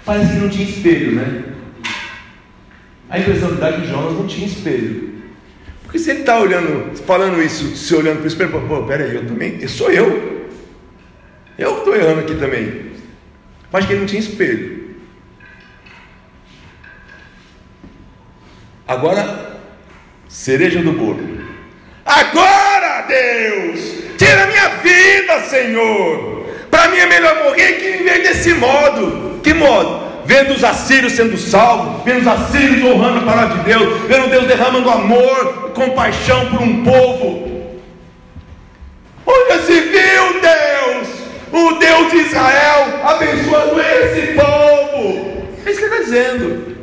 Parece 0.05 0.33
que 0.33 0.39
não 0.39 0.49
tinha 0.49 0.69
espelho, 0.69 1.13
né? 1.13 1.45
A 3.09 3.21
impressão 3.21 3.51
que 3.51 3.61
dá 3.61 3.73
que 3.73 3.87
Jonas 3.87 4.15
não 4.15 4.27
tinha 4.27 4.49
espelho. 4.49 5.14
Porque 5.95 6.03
se 6.07 6.11
ele 6.11 6.21
está 6.23 6.41
olhando, 6.41 6.97
falando 7.07 7.41
isso, 7.41 7.77
se 7.77 7.95
olhando 7.95 8.17
para 8.17 8.25
o 8.25 8.27
espelho, 8.27 8.51
pô, 8.67 8.83
peraí, 8.83 9.15
eu 9.15 9.29
também, 9.29 9.59
eu 9.61 9.69
sou 9.69 9.93
eu. 9.93 10.49
Eu 11.57 11.79
estou 11.79 11.95
errando 11.95 12.23
aqui 12.23 12.35
também. 12.35 12.91
Mas 13.71 13.87
que 13.87 13.93
ele 13.93 14.01
não 14.01 14.07
tinha 14.09 14.19
espelho. 14.19 14.97
Agora, 18.89 19.61
cereja 20.27 20.83
do 20.83 20.91
bolo. 20.95 21.45
Agora, 22.05 23.03
Deus, 23.03 23.81
tira 24.19 24.49
minha 24.49 24.71
vida, 24.79 25.43
Senhor. 25.43 26.47
Para 26.73 26.89
mim 26.89 26.97
é 26.97 27.07
melhor 27.07 27.45
morrer 27.45 27.73
que 27.75 27.99
viver 27.99 28.21
desse 28.21 28.53
modo. 28.55 29.39
Que 29.45 29.55
modo? 29.55 30.14
Vendo 30.25 30.55
os 30.55 30.65
assírios 30.65 31.13
sendo 31.13 31.37
salvos, 31.37 32.03
vendo 32.05 32.21
os 32.21 32.27
assírios 32.27 32.85
honrando 32.85 33.19
a 33.19 33.23
palavra 33.23 33.59
de 33.59 33.65
Deus, 33.65 34.03
vendo 34.09 34.31
Deus 34.31 34.47
derramando 34.47 34.91
amor, 34.91 35.73
compaixão 35.75 36.51
por 36.51 36.63
um 36.63 36.85
povo. 36.85 37.55
Olha 39.27 39.63
se 39.63 39.81
viu 39.81 40.41
Deus, 40.41 41.09
o 41.53 41.79
Deus 41.79 42.11
de 42.11 42.17
Israel, 42.19 43.07
abençoando 43.07 43.81
esse 43.81 44.33
povo. 44.35 45.47
É 45.65 45.71
isso 45.71 45.79
que 45.79 45.85
ele 45.85 45.95
está 45.95 45.99
dizendo. 45.99 46.75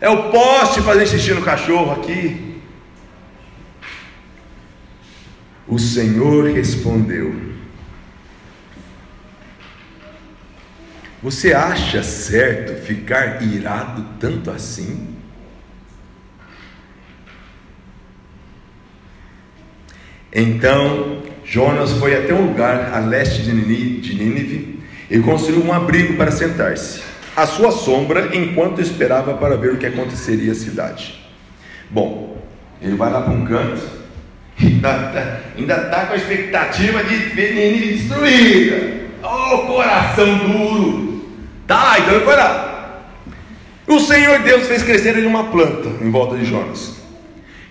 É 0.00 0.08
o 0.08 0.30
poste 0.30 0.80
fazer 0.82 1.06
xixi 1.06 1.34
no 1.34 1.42
cachorro 1.42 1.92
aqui. 1.92 2.62
O 5.66 5.78
Senhor 5.78 6.46
respondeu: 6.46 7.34
Você 11.22 11.52
acha 11.52 12.02
certo 12.02 12.80
ficar 12.84 13.42
irado 13.42 14.04
tanto 14.20 14.50
assim? 14.50 15.16
Então 20.32 21.22
Jonas 21.44 21.92
foi 21.92 22.14
até 22.14 22.32
um 22.32 22.46
lugar 22.46 22.92
a 22.92 23.00
leste 23.00 23.42
de 23.42 23.52
Nínive 23.52 24.80
e 25.10 25.18
construiu 25.18 25.64
um 25.64 25.72
abrigo 25.72 26.14
para 26.16 26.30
sentar-se, 26.30 27.00
à 27.34 27.46
sua 27.46 27.72
sombra, 27.72 28.36
enquanto 28.36 28.80
esperava 28.80 29.34
para 29.34 29.56
ver 29.56 29.72
o 29.72 29.78
que 29.78 29.86
aconteceria 29.86 30.52
à 30.52 30.54
cidade. 30.54 31.18
Bom, 31.90 32.36
ele 32.82 32.94
vai 32.94 33.10
lá 33.10 33.22
para 33.22 33.32
um 33.32 33.44
canto, 33.44 33.80
ainda 35.56 35.74
está 35.74 36.06
com 36.06 36.12
a 36.12 36.16
expectativa 36.16 37.02
de 37.02 37.16
ver 37.16 37.54
Nínive 37.54 37.94
destruída. 37.94 38.98
Oh, 39.22 39.58
coração 39.66 40.38
duro! 40.38 41.07
Tá 41.68 41.98
então 41.98 42.14
ele 42.14 42.24
foi 42.24 42.34
lá. 42.34 43.04
O 43.86 44.00
Senhor 44.00 44.38
Deus 44.40 44.66
fez 44.66 44.82
crescer 44.82 45.16
ele 45.16 45.26
uma 45.26 45.44
planta 45.44 45.90
em 46.02 46.10
volta 46.10 46.36
de 46.36 46.46
Jonas, 46.46 46.94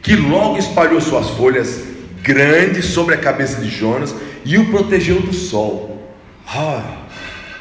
que 0.04 0.16
logo 0.16 0.58
espalhou 0.58 1.02
suas 1.02 1.32
folhas 1.32 1.84
grandes 2.22 2.86
sobre 2.86 3.16
a 3.16 3.18
cabeça 3.18 3.60
de 3.60 3.70
Jonas 3.70 4.16
e 4.46 4.58
o 4.58 4.70
protegeu 4.70 5.20
do 5.20 5.34
sol. 5.34 6.14
Ah, 6.48 7.06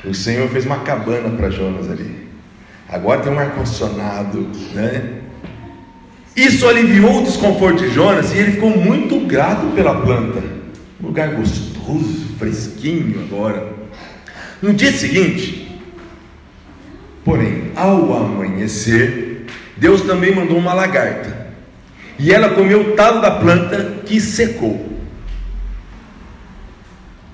o 0.04 0.12
Senhor 0.12 0.48
fez 0.50 0.66
uma 0.66 0.80
cabana 0.80 1.30
para 1.30 1.50
Jonas 1.50 1.90
ali. 1.90 2.28
Agora 2.86 3.20
tem 3.20 3.32
um 3.32 3.38
ar-condicionado, 3.38 4.48
né? 4.74 5.20
Isso 6.36 6.68
aliviou 6.68 7.22
o 7.22 7.24
desconforto 7.24 7.82
de 7.82 7.90
Jonas 7.90 8.32
e 8.34 8.38
ele 8.38 8.52
ficou 8.52 8.76
muito 8.76 9.20
grato 9.20 9.68
pela 9.74 10.02
planta. 10.02 10.42
Um 11.02 11.06
lugar 11.06 11.30
gostoso, 11.30 12.26
fresquinho 12.38 13.26
agora. 13.26 13.72
No 14.60 14.74
dia 14.74 14.92
seguinte, 14.92 15.65
porém, 17.26 17.72
ao 17.74 18.16
amanhecer, 18.16 19.46
Deus 19.76 20.02
também 20.02 20.32
mandou 20.32 20.56
uma 20.56 20.72
lagarta. 20.72 21.48
E 22.20 22.32
ela 22.32 22.50
comeu 22.50 22.80
o 22.80 22.92
talo 22.92 23.20
da 23.20 23.32
planta 23.32 23.96
que 24.06 24.20
secou. 24.20 24.96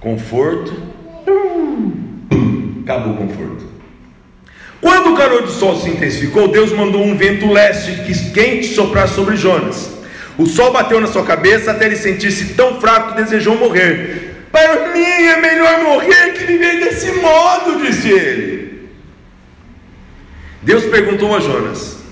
Conforto. 0.00 0.74
Acabou 2.82 3.12
o 3.12 3.16
conforto. 3.18 3.70
Quando 4.80 5.12
o 5.12 5.16
calor 5.16 5.42
do 5.42 5.50
sol 5.50 5.76
se 5.76 5.90
intensificou, 5.90 6.48
Deus 6.48 6.72
mandou 6.72 7.04
um 7.04 7.14
vento 7.14 7.46
leste 7.52 8.02
que 8.02 8.32
quente 8.32 8.68
soprar 8.68 9.06
sobre 9.06 9.36
Jonas. 9.36 9.92
O 10.38 10.46
sol 10.46 10.72
bateu 10.72 11.00
na 11.02 11.06
sua 11.06 11.22
cabeça 11.22 11.70
até 11.70 11.84
ele 11.84 11.96
sentir-se 11.96 12.54
tão 12.54 12.80
fraco 12.80 13.14
que 13.14 13.22
desejou 13.22 13.56
morrer. 13.56 14.46
Para 14.50 14.92
mim 14.92 15.00
é 15.00 15.40
melhor 15.40 15.84
morrer 15.84 16.32
que 16.32 16.44
viver 16.44 16.80
desse 16.80 17.12
modo, 17.12 17.84
disse 17.84 18.08
ele. 18.08 18.61
Deus 20.62 20.84
perguntou 20.84 21.34
a 21.34 21.40
Jonas: 21.40 22.02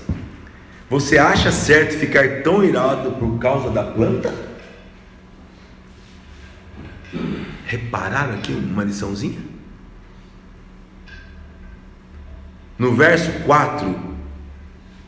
Você 0.89 1.17
acha 1.17 1.51
certo 1.51 1.97
ficar 1.97 2.41
tão 2.43 2.63
irado 2.63 3.11
por 3.11 3.39
causa 3.39 3.69
da 3.69 3.83
planta? 3.83 4.33
Repararam 7.65 8.35
aqui 8.35 8.51
uma 8.51 8.83
liçãozinha? 8.83 9.39
No 12.77 12.93
verso 12.93 13.31
4, 13.43 13.95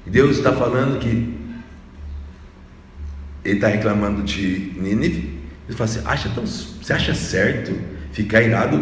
Deus 0.06 0.38
está 0.38 0.54
falando 0.54 1.00
que 1.00 1.44
ele 3.44 3.56
está 3.56 3.68
reclamando 3.68 4.24
de 4.24 4.72
Nínive. 4.78 5.39
Ele 5.68 5.78
fala 5.78 5.89
assim: 5.89 6.02
acha 6.06 6.30
tão, 6.30 6.46
você 6.46 6.94
acha 6.94 7.14
certo 7.14 7.78
ficar 8.14 8.41
irado 8.41 8.80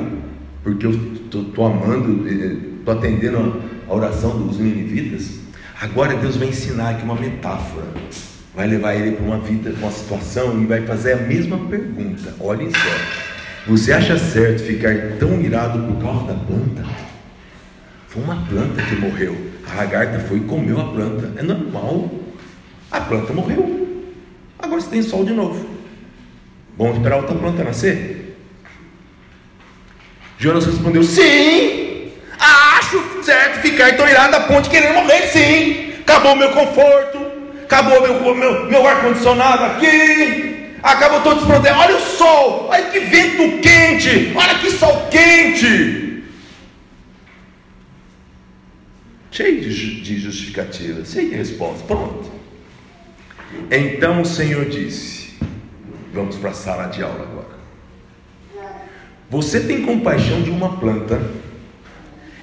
porque 0.63 0.85
eu 0.85 0.91
estou 0.91 1.65
amando, 1.65 2.27
estou 2.27 2.93
atendendo 2.93 3.70
a 3.91 3.95
oração 3.95 4.37
dos 4.39 4.57
ninivitas? 4.57 5.39
Agora 5.81 6.15
Deus 6.15 6.37
vai 6.37 6.47
ensinar 6.47 6.91
aqui 6.91 7.03
uma 7.03 7.15
metáfora, 7.15 7.87
vai 8.55 8.67
levar 8.67 8.95
ele 8.95 9.15
para 9.15 9.25
uma 9.25 9.39
vida, 9.39 9.73
uma 9.79 9.91
situação 9.91 10.61
e 10.61 10.65
vai 10.65 10.85
fazer 10.85 11.13
a 11.13 11.17
mesma 11.17 11.57
pergunta. 11.57 12.33
Olhem 12.39 12.69
só: 12.69 13.67
você 13.67 13.91
acha 13.91 14.17
certo 14.17 14.63
ficar 14.63 15.17
tão 15.19 15.41
irado 15.41 15.79
por 15.91 16.01
causa 16.01 16.27
da 16.27 16.33
planta? 16.33 16.85
Foi 18.07 18.23
uma 18.23 18.45
planta 18.47 18.81
que 18.81 18.95
morreu. 18.95 19.37
A 19.69 19.75
lagarta 19.75 20.19
foi 20.19 20.37
e 20.37 20.41
comeu 20.41 20.79
a 20.79 20.85
planta. 20.85 21.31
É 21.37 21.43
normal. 21.43 22.11
A 22.91 23.01
planta 23.01 23.33
morreu. 23.33 24.05
Agora 24.59 24.81
você 24.81 24.89
tem 24.89 25.01
sol 25.01 25.23
de 25.25 25.33
novo. 25.33 25.65
Vamos 26.77 26.97
esperar 26.97 27.17
outra 27.17 27.35
planta 27.35 27.63
nascer? 27.63 28.37
Jonas 30.37 30.65
respondeu: 30.65 31.03
Sim, 31.03 31.70
certo 33.23 33.61
ficar 33.61 33.89
irado 33.89 34.35
a 34.35 34.39
ponte 34.41 34.69
querer 34.69 34.93
morrer, 34.93 35.27
sim. 35.27 35.93
Acabou 36.01 36.35
meu 36.35 36.51
conforto, 36.51 37.19
acabou 37.63 38.01
meu, 38.01 38.35
meu, 38.35 38.65
meu 38.65 38.87
ar-condicionado 38.87 39.63
aqui, 39.65 40.75
acabou 40.83 41.21
todo 41.21 41.41
esse 41.41 41.71
Olha 41.71 41.95
o 41.95 42.01
sol, 42.01 42.67
olha 42.69 42.83
que 42.85 42.99
vento 42.99 43.59
quente, 43.61 44.33
olha 44.35 44.55
que 44.55 44.71
sol 44.71 45.07
quente. 45.09 46.01
cheio 49.31 49.61
de 49.61 50.19
justificativa, 50.19 51.03
cheio 51.05 51.29
de 51.29 51.35
resposta. 51.35 51.83
Pronto. 51.85 52.29
Então 53.71 54.21
o 54.21 54.25
Senhor 54.25 54.65
disse: 54.65 55.33
Vamos 56.13 56.35
para 56.35 56.51
a 56.51 56.53
sala 56.53 56.87
de 56.87 57.01
aula 57.01 57.23
agora. 57.23 57.61
Você 59.29 59.61
tem 59.61 59.83
compaixão 59.83 60.41
de 60.41 60.49
uma 60.49 60.77
planta, 60.77 61.21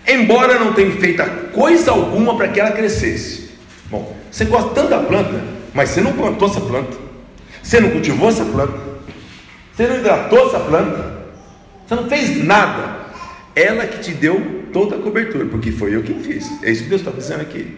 embora 0.08 0.58
não 0.58 0.72
tenha 0.72 0.90
feito 0.92 1.22
coisa 1.52 1.90
alguma 1.90 2.36
para 2.36 2.48
que 2.48 2.58
ela 2.58 2.72
crescesse. 2.72 3.50
Bom, 3.90 4.16
você 4.30 4.44
gosta 4.44 4.70
tanto 4.70 4.90
da 4.90 5.00
planta, 5.00 5.42
mas 5.74 5.90
você 5.90 6.00
não 6.00 6.12
plantou 6.12 6.48
essa 6.48 6.60
planta, 6.60 6.96
você 7.62 7.80
não 7.80 7.90
cultivou 7.90 8.28
essa 8.28 8.44
planta, 8.44 8.78
você 9.74 9.86
não 9.86 9.96
hidratou 9.98 10.46
essa 10.48 10.60
planta, 10.60 11.18
você 11.86 11.94
não 11.94 12.08
fez 12.08 12.44
nada. 12.44 12.98
Ela 13.54 13.86
que 13.86 13.98
te 13.98 14.12
deu 14.12 14.64
toda 14.72 14.96
a 14.96 14.98
cobertura, 15.00 15.46
porque 15.46 15.72
foi 15.72 15.94
eu 15.94 16.02
quem 16.02 16.20
fiz. 16.20 16.48
É 16.62 16.70
isso 16.70 16.84
que 16.84 16.88
Deus 16.88 17.00
está 17.00 17.10
dizendo 17.10 17.40
aqui. 17.40 17.76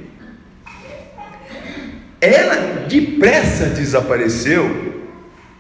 Ela 2.21 2.87
depressa 2.87 3.67
desapareceu, 3.67 4.95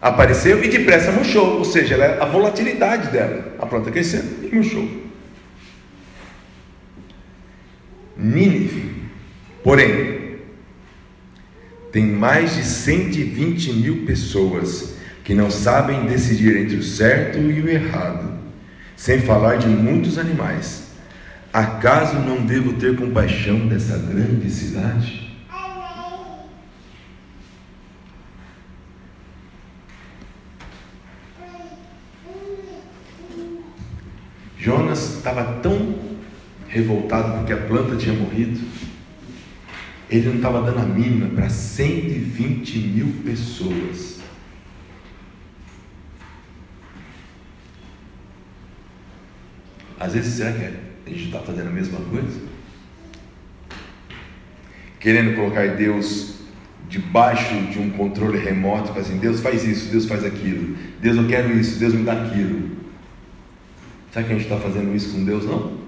apareceu 0.00 0.62
e 0.62 0.68
depressa 0.68 1.10
murchou, 1.10 1.58
ou 1.58 1.64
seja, 1.64 1.94
ela, 1.94 2.04
é 2.04 2.22
a 2.22 2.26
volatilidade 2.26 3.08
dela, 3.08 3.54
a 3.58 3.64
planta 3.64 3.90
crescendo 3.90 4.46
e 4.46 4.54
murchou. 4.54 5.09
Nínive, 8.20 9.08
porém, 9.64 10.36
tem 11.90 12.04
mais 12.06 12.54
de 12.54 12.64
120 12.64 13.72
mil 13.72 14.04
pessoas 14.04 14.94
que 15.24 15.34
não 15.34 15.50
sabem 15.50 16.06
decidir 16.06 16.56
entre 16.56 16.76
o 16.76 16.82
certo 16.82 17.38
e 17.38 17.60
o 17.60 17.68
errado, 17.68 18.38
sem 18.94 19.20
falar 19.20 19.56
de 19.56 19.68
muitos 19.68 20.18
animais. 20.18 20.90
Acaso 21.52 22.18
não 22.18 22.44
devo 22.44 22.74
ter 22.74 22.94
compaixão 22.94 23.66
dessa 23.66 23.96
grande 23.96 24.50
cidade? 24.50 25.30
Jonas 34.58 35.16
estava 35.16 35.58
tão 35.62 36.09
revoltado 36.70 37.38
porque 37.38 37.52
a 37.52 37.56
planta 37.56 37.96
tinha 37.96 38.14
morrido, 38.14 38.60
ele 40.08 40.28
não 40.28 40.36
estava 40.36 40.62
dando 40.62 40.78
a 40.78 40.84
mínima 40.84 41.28
para 41.28 41.48
120 41.48 42.78
mil 42.78 43.12
pessoas. 43.24 44.20
Às 49.98 50.14
vezes, 50.14 50.34
será 50.34 50.52
que 50.52 50.64
a 50.64 51.10
gente 51.10 51.26
está 51.26 51.40
fazendo 51.40 51.68
a 51.68 51.72
mesma 51.72 52.00
coisa? 52.00 52.40
Querendo 54.98 55.36
colocar 55.36 55.76
Deus 55.76 56.36
debaixo 56.88 57.54
de 57.70 57.78
um 57.78 57.90
controle 57.90 58.38
remoto, 58.38 58.98
assim, 58.98 59.18
Deus 59.18 59.40
faz 59.40 59.64
isso, 59.64 59.90
Deus 59.90 60.06
faz 60.06 60.24
aquilo, 60.24 60.76
Deus 61.00 61.16
eu 61.16 61.28
quero 61.28 61.52
isso, 61.52 61.78
Deus 61.78 61.94
me 61.94 62.04
dá 62.04 62.24
aquilo. 62.24 62.70
Será 64.10 64.24
que 64.24 64.32
a 64.32 64.36
gente 64.36 64.44
está 64.44 64.58
fazendo 64.58 64.94
isso 64.94 65.12
com 65.12 65.24
Deus 65.24 65.44
não? 65.44 65.79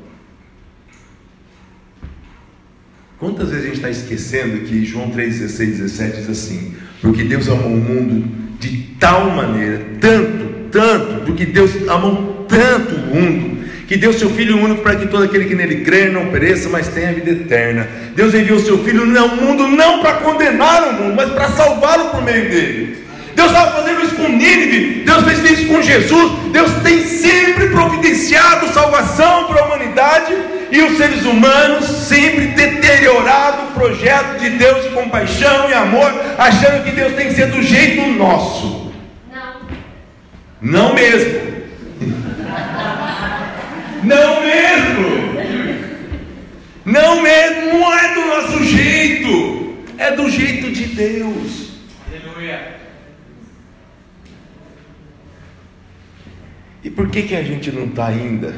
Quantas 3.22 3.50
vezes 3.50 3.62
a 3.62 3.66
gente 3.68 3.76
está 3.76 3.88
esquecendo 3.88 4.64
que 4.66 4.84
João 4.84 5.10
3, 5.10 5.38
16, 5.38 5.78
17 5.78 6.16
diz 6.16 6.28
assim: 6.28 6.74
Porque 7.00 7.22
Deus 7.22 7.48
amou 7.48 7.68
o 7.68 7.76
mundo 7.76 8.28
de 8.58 8.78
tal 8.98 9.30
maneira, 9.30 9.80
tanto, 10.00 10.44
tanto, 10.72 11.24
porque 11.24 11.46
Deus 11.46 11.70
amou 11.88 12.44
tanto 12.48 12.96
o 12.96 13.14
mundo, 13.14 13.58
que 13.86 13.96
deu 13.96 14.12
seu 14.12 14.28
Filho 14.28 14.58
único 14.58 14.82
para 14.82 14.96
que 14.96 15.06
todo 15.06 15.22
aquele 15.22 15.44
que 15.44 15.54
nele 15.54 15.84
crê 15.84 16.08
não 16.08 16.32
pereça, 16.32 16.68
mas 16.68 16.88
tenha 16.88 17.12
vida 17.12 17.30
eterna. 17.30 17.86
Deus 18.16 18.34
enviou 18.34 18.58
seu 18.58 18.82
Filho 18.82 19.06
no 19.06 19.28
mundo 19.28 19.68
não 19.68 20.00
para 20.00 20.14
condenar 20.14 20.82
o 20.88 20.92
mundo, 20.94 21.14
mas 21.14 21.30
para 21.30 21.48
salvá-lo 21.50 22.10
por 22.10 22.24
meio 22.24 22.50
dele. 22.50 23.01
Deus 23.34 23.50
estava 23.50 23.72
fazendo 23.72 24.04
isso 24.04 24.14
com 24.14 24.28
Nínive, 24.28 25.02
Deus 25.04 25.24
fez 25.24 25.50
isso 25.50 25.66
com 25.66 25.82
Jesus. 25.82 26.32
Deus 26.52 26.70
tem 26.82 27.02
sempre 27.02 27.68
providenciado 27.68 28.72
salvação 28.72 29.46
para 29.46 29.62
a 29.62 29.66
humanidade 29.66 30.32
e 30.70 30.80
os 30.82 30.96
seres 30.96 31.24
humanos 31.24 31.84
sempre 31.84 32.48
deteriorado 32.48 33.68
o 33.68 33.72
projeto 33.72 34.38
de 34.38 34.50
Deus 34.50 34.84
de 34.84 34.90
compaixão 34.90 35.68
e 35.68 35.74
amor, 35.74 36.12
achando 36.38 36.84
que 36.84 36.90
Deus 36.90 37.14
tem 37.14 37.28
que 37.28 37.34
ser 37.34 37.46
do 37.46 37.62
jeito 37.62 38.06
nosso. 38.12 38.92
Não. 39.30 39.60
Não 40.60 40.94
mesmo. 40.94 41.52
Não 44.02 44.40
mesmo. 44.40 45.32
Não 46.84 47.22
mesmo, 47.22 47.78
não 47.78 47.92
é 47.92 48.14
do 48.14 48.26
nosso 48.26 48.64
jeito. 48.64 49.76
É 49.96 50.10
do 50.10 50.28
jeito 50.28 50.72
de 50.72 50.86
Deus. 50.86 51.68
Aleluia. 52.08 52.81
E 56.84 56.90
por 56.90 57.08
que, 57.08 57.22
que 57.22 57.36
a 57.36 57.42
gente 57.42 57.70
não 57.70 57.86
está 57.86 58.06
ainda 58.06 58.52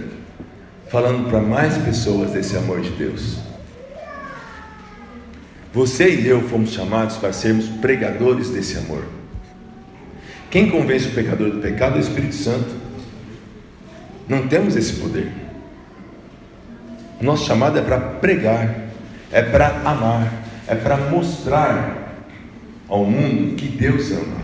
falando 0.88 1.28
para 1.28 1.40
mais 1.40 1.76
pessoas 1.78 2.30
desse 2.30 2.56
amor 2.56 2.80
de 2.80 2.90
Deus? 2.90 3.38
Você 5.74 6.08
e 6.08 6.26
eu 6.26 6.40
fomos 6.48 6.72
chamados 6.72 7.16
para 7.16 7.32
sermos 7.32 7.68
pregadores 7.68 8.48
desse 8.48 8.78
amor. 8.78 9.04
Quem 10.50 10.70
convence 10.70 11.08
o 11.08 11.14
pecador 11.14 11.50
do 11.50 11.60
pecado 11.60 11.96
é 11.96 11.98
o 11.98 12.00
Espírito 12.00 12.34
Santo. 12.34 12.74
Não 14.28 14.46
temos 14.46 14.76
esse 14.76 14.94
poder. 14.94 15.30
Nosso 17.20 17.46
chamado 17.46 17.78
é 17.78 17.82
para 17.82 17.98
pregar, 17.98 18.88
é 19.32 19.42
para 19.42 19.80
amar, 19.84 20.32
é 20.68 20.74
para 20.74 20.96
mostrar 20.96 22.14
ao 22.88 23.04
mundo 23.04 23.56
que 23.56 23.66
Deus 23.66 24.12
ama. 24.12 24.43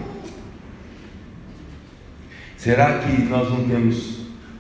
Será 2.62 2.98
que 2.98 3.22
nós 3.22 3.48
não 3.48 3.66
temos 3.66 4.18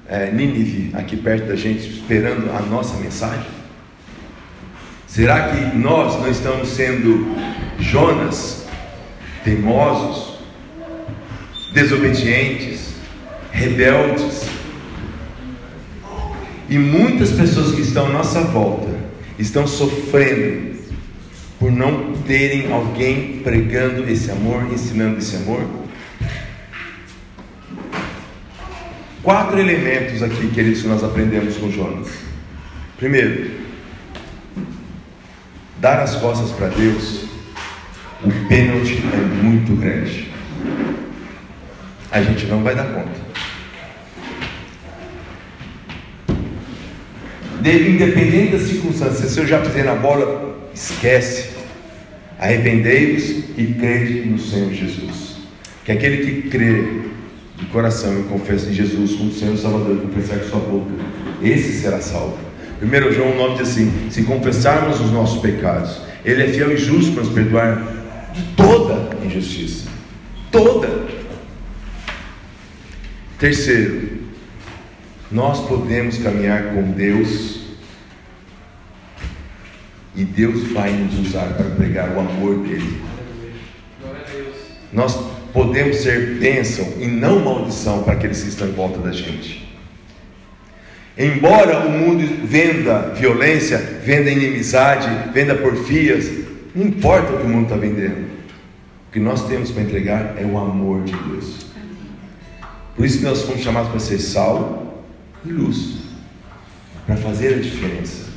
é, 0.08 0.30
Nínive 0.30 0.90
aqui 0.94 1.18
perto 1.18 1.48
da 1.48 1.54
gente 1.54 1.86
esperando 1.86 2.50
a 2.50 2.62
nossa 2.62 2.96
mensagem? 2.96 3.44
Será 5.06 5.50
que 5.50 5.76
nós 5.76 6.18
não 6.18 6.30
estamos 6.30 6.68
sendo 6.70 7.36
Jonas, 7.78 8.64
teimosos, 9.44 10.38
desobedientes, 11.74 12.94
rebeldes? 13.52 14.46
E 16.70 16.78
muitas 16.78 17.32
pessoas 17.32 17.74
que 17.74 17.82
estão 17.82 18.06
à 18.06 18.08
nossa 18.08 18.40
volta 18.44 18.98
estão 19.38 19.66
sofrendo 19.66 20.74
por 21.58 21.70
não 21.70 22.14
terem 22.26 22.72
alguém 22.72 23.40
pregando 23.44 24.08
esse 24.08 24.30
amor, 24.30 24.72
ensinando 24.72 25.18
esse 25.18 25.36
amor. 25.36 25.89
Quatro 29.22 29.58
elementos 29.58 30.22
aqui, 30.22 30.48
que 30.48 30.88
nós 30.88 31.04
aprendemos 31.04 31.56
com 31.58 31.70
Jonas. 31.70 32.08
Primeiro, 32.96 33.50
dar 35.78 36.00
as 36.00 36.16
costas 36.16 36.50
para 36.52 36.68
Deus, 36.68 37.24
o 38.24 38.30
pênalti 38.48 39.02
é 39.12 39.42
muito 39.42 39.78
grande. 39.78 40.30
A 42.10 42.22
gente 42.22 42.46
não 42.46 42.62
vai 42.62 42.74
dar 42.74 42.84
conta. 42.84 43.20
Dele, 47.60 47.90
independente 47.90 48.52
das 48.52 48.62
circunstâncias, 48.62 49.30
se 49.30 49.38
eu 49.38 49.46
já 49.46 49.60
pisei 49.60 49.82
na 49.82 49.94
bola, 49.94 50.70
esquece. 50.74 51.50
Arrependei-vos 52.38 53.44
e 53.58 53.76
crede 53.78 54.28
no 54.28 54.38
Senhor 54.38 54.72
Jesus. 54.72 55.36
Que 55.84 55.92
aquele 55.92 56.24
que 56.24 56.48
crê 56.48 56.99
de 57.60 57.66
coração 57.66 58.18
e 58.18 58.22
confessa 58.24 58.70
em 58.70 58.72
Jesus 58.72 59.14
como 59.14 59.30
Senhor 59.30 59.54
e 59.54 59.58
Salvador, 59.58 59.98
confessar 59.98 60.38
com 60.38 60.48
sua 60.48 60.60
boca, 60.60 60.90
esse 61.42 61.80
será 61.80 62.00
salvo. 62.00 62.38
1 62.82 63.12
João 63.12 63.36
9 63.36 63.62
diz 63.62 63.70
assim: 63.70 64.08
Se 64.10 64.22
confessarmos 64.22 65.00
os 65.00 65.10
nossos 65.10 65.42
pecados, 65.42 66.00
Ele 66.24 66.42
é 66.42 66.48
fiel 66.48 66.72
e 66.72 66.76
justo 66.78 67.12
para 67.12 67.24
nos 67.24 67.32
perdoar 67.32 68.30
de 68.32 68.42
toda 68.56 69.10
injustiça. 69.24 69.88
Toda. 70.50 70.88
Terceiro, 73.38 74.20
nós 75.30 75.60
podemos 75.68 76.18
caminhar 76.18 76.74
com 76.74 76.90
Deus 76.92 77.60
e 80.16 80.24
Deus 80.24 80.72
vai 80.72 80.92
nos 80.92 81.28
usar 81.28 81.54
para 81.54 81.70
pregar 81.70 82.10
o 82.16 82.20
amor 82.20 82.58
dele. 82.58 83.00
Nós 84.92 85.16
podemos 85.52 85.98
ser 85.98 86.38
bênção 86.38 86.94
e 86.98 87.06
não 87.06 87.40
maldição 87.40 88.02
para 88.02 88.14
aqueles 88.14 88.42
que 88.42 88.48
estão 88.48 88.68
em 88.68 88.72
volta 88.72 88.98
da 88.98 89.12
gente. 89.12 89.68
Embora 91.18 91.86
o 91.86 91.90
mundo 91.90 92.46
venda 92.46 93.12
violência, 93.14 93.78
venda 94.04 94.30
inimizade, 94.30 95.32
venda 95.32 95.54
porfias, 95.54 96.30
não 96.74 96.86
importa 96.86 97.32
o 97.32 97.38
que 97.38 97.44
o 97.44 97.48
mundo 97.48 97.64
está 97.64 97.76
vendendo. 97.76 98.30
O 99.08 99.12
que 99.12 99.20
nós 99.20 99.46
temos 99.46 99.70
para 99.70 99.82
entregar 99.82 100.36
é 100.38 100.44
o 100.44 100.56
amor 100.56 101.02
de 101.02 101.12
Deus. 101.12 101.66
Por 102.96 103.04
isso 103.04 103.18
que 103.18 103.24
nós 103.24 103.42
fomos 103.42 103.62
chamados 103.62 103.90
para 103.90 104.00
ser 104.00 104.18
sal 104.18 105.04
e 105.44 105.50
luz 105.50 106.00
para 107.06 107.16
fazer 107.16 107.54
a 107.54 107.58
diferença. 107.58 108.30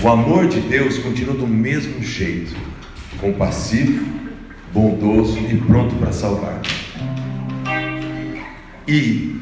O 0.00 0.08
amor 0.08 0.46
de 0.46 0.60
Deus 0.60 0.98
continua 0.98 1.34
do 1.34 1.48
mesmo 1.48 2.00
jeito, 2.00 2.54
compassivo, 3.20 4.19
bondoso 4.72 5.38
e 5.38 5.56
pronto 5.56 5.94
para 5.96 6.12
salvar. 6.12 6.60
E 8.86 9.40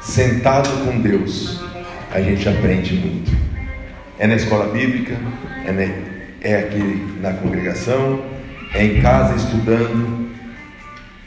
sentado 0.00 0.68
com 0.84 1.00
Deus, 1.00 1.60
a 2.12 2.20
gente 2.20 2.48
aprende 2.48 2.94
muito. 2.94 3.36
É 4.18 4.26
na 4.26 4.36
escola 4.36 4.72
bíblica, 4.72 5.16
é, 5.64 5.72
na, 5.72 6.48
é 6.48 6.58
aqui 6.58 7.18
na 7.20 7.32
congregação, 7.32 8.22
é 8.74 8.84
em 8.84 9.00
casa 9.00 9.36
estudando, 9.36 10.28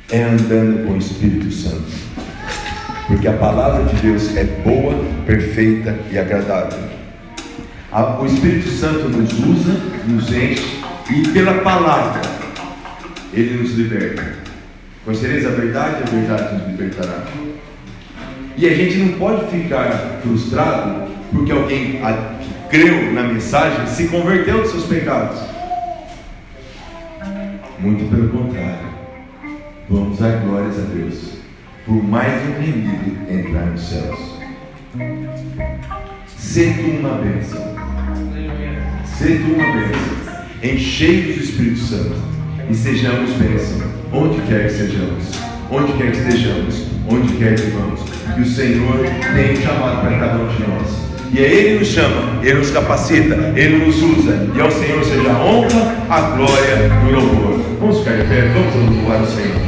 é 0.09 0.23
andando 0.23 0.85
com 0.85 0.93
o 0.93 0.97
Espírito 0.97 1.51
Santo 1.51 2.11
porque 3.11 3.27
a 3.27 3.33
palavra 3.33 3.83
de 3.83 4.01
Deus 4.01 4.35
é 4.37 4.45
boa, 4.45 4.95
perfeita 5.25 5.97
e 6.09 6.17
agradável. 6.17 6.79
O 8.21 8.25
Espírito 8.25 8.69
Santo 8.69 9.09
nos 9.09 9.33
usa, 9.33 9.73
nos 10.07 10.31
enche 10.31 10.79
e 11.09 11.27
pela 11.27 11.55
palavra 11.55 12.21
ele 13.33 13.61
nos 13.61 13.73
liberta. 13.73 14.33
Conhecereis 15.05 15.45
a 15.45 15.49
verdade, 15.49 16.03
a 16.03 16.09
verdade 16.09 16.55
nos 16.55 16.67
libertará. 16.67 17.23
E 18.57 18.67
a 18.67 18.75
gente 18.75 18.97
não 18.97 19.17
pode 19.17 19.49
ficar 19.49 20.19
frustrado 20.21 21.09
porque 21.31 21.51
alguém 21.51 21.93
que 21.93 22.69
creu 22.69 23.11
na 23.13 23.23
mensagem 23.23 23.87
se 23.87 24.07
converteu 24.09 24.61
dos 24.61 24.71
seus 24.71 24.85
pecados. 24.85 25.39
Muito 27.79 28.09
pelo 28.09 28.29
contrário. 28.29 28.91
Vamos 29.89 30.19
dar 30.19 30.41
glórias 30.41 30.77
a 30.77 30.83
Deus 30.93 31.31
por 31.85 32.03
mais 32.03 32.41
um 32.47 32.61
remido 32.61 33.31
entrar 33.31 33.65
nos 33.65 33.81
céus. 33.81 34.19
Tu 36.53 36.91
uma 36.99 37.17
bênção. 37.17 37.75
Tu 39.17 39.53
uma 39.53 39.71
bênção. 39.73 40.21
Enchei 40.61 41.33
do 41.33 41.43
Espírito 41.43 41.79
Santo 41.79 42.30
e 42.71 42.75
sejamos 42.75 43.31
bênção, 43.31 43.81
onde 44.13 44.41
quer 44.43 44.67
que 44.67 44.73
sejamos, 44.73 45.25
onde 45.69 45.91
quer 45.91 46.11
que 46.11 46.17
estejamos, 46.19 46.85
onde 47.09 47.33
quer 47.33 47.55
que 47.55 47.69
vamos. 47.71 47.99
Que 48.33 48.41
o 48.41 48.45
Senhor 48.45 49.05
tem 49.35 49.57
chamado 49.57 49.99
para 49.99 50.17
cada 50.17 50.41
um 50.41 50.47
de 50.47 50.61
nós. 50.61 50.87
E 51.33 51.39
é 51.39 51.53
Ele 51.53 51.79
nos 51.79 51.89
chama, 51.89 52.41
Ele 52.41 52.59
nos 52.59 52.71
capacita, 52.71 53.35
Ele 53.57 53.85
nos 53.85 54.01
usa. 54.01 54.49
E 54.55 54.61
ao 54.61 54.71
Senhor 54.71 55.03
seja 55.03 55.31
a 55.31 55.43
honra, 55.43 55.97
a 56.09 56.21
glória 56.37 56.89
e 57.03 57.11
o 57.11 57.19
louvor. 57.19 57.59
Vamos 57.81 57.99
ficar 57.99 58.15
de 58.15 58.23
pé, 58.23 58.47
vamos 58.53 58.95
louvar 58.95 59.21
o 59.21 59.27
Senhor. 59.27 59.61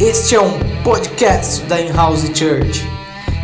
Este 0.00 0.36
é 0.36 0.40
um 0.40 0.56
podcast 0.84 1.64
da 1.64 1.80
In-House 1.80 2.30
Church. 2.32 2.88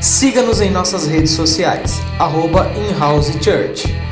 Siga-nos 0.00 0.60
em 0.60 0.70
nossas 0.70 1.08
redes 1.08 1.32
sociais, 1.32 2.00
arroba 2.20 2.70
In-House 2.76 3.32
Church. 3.42 4.05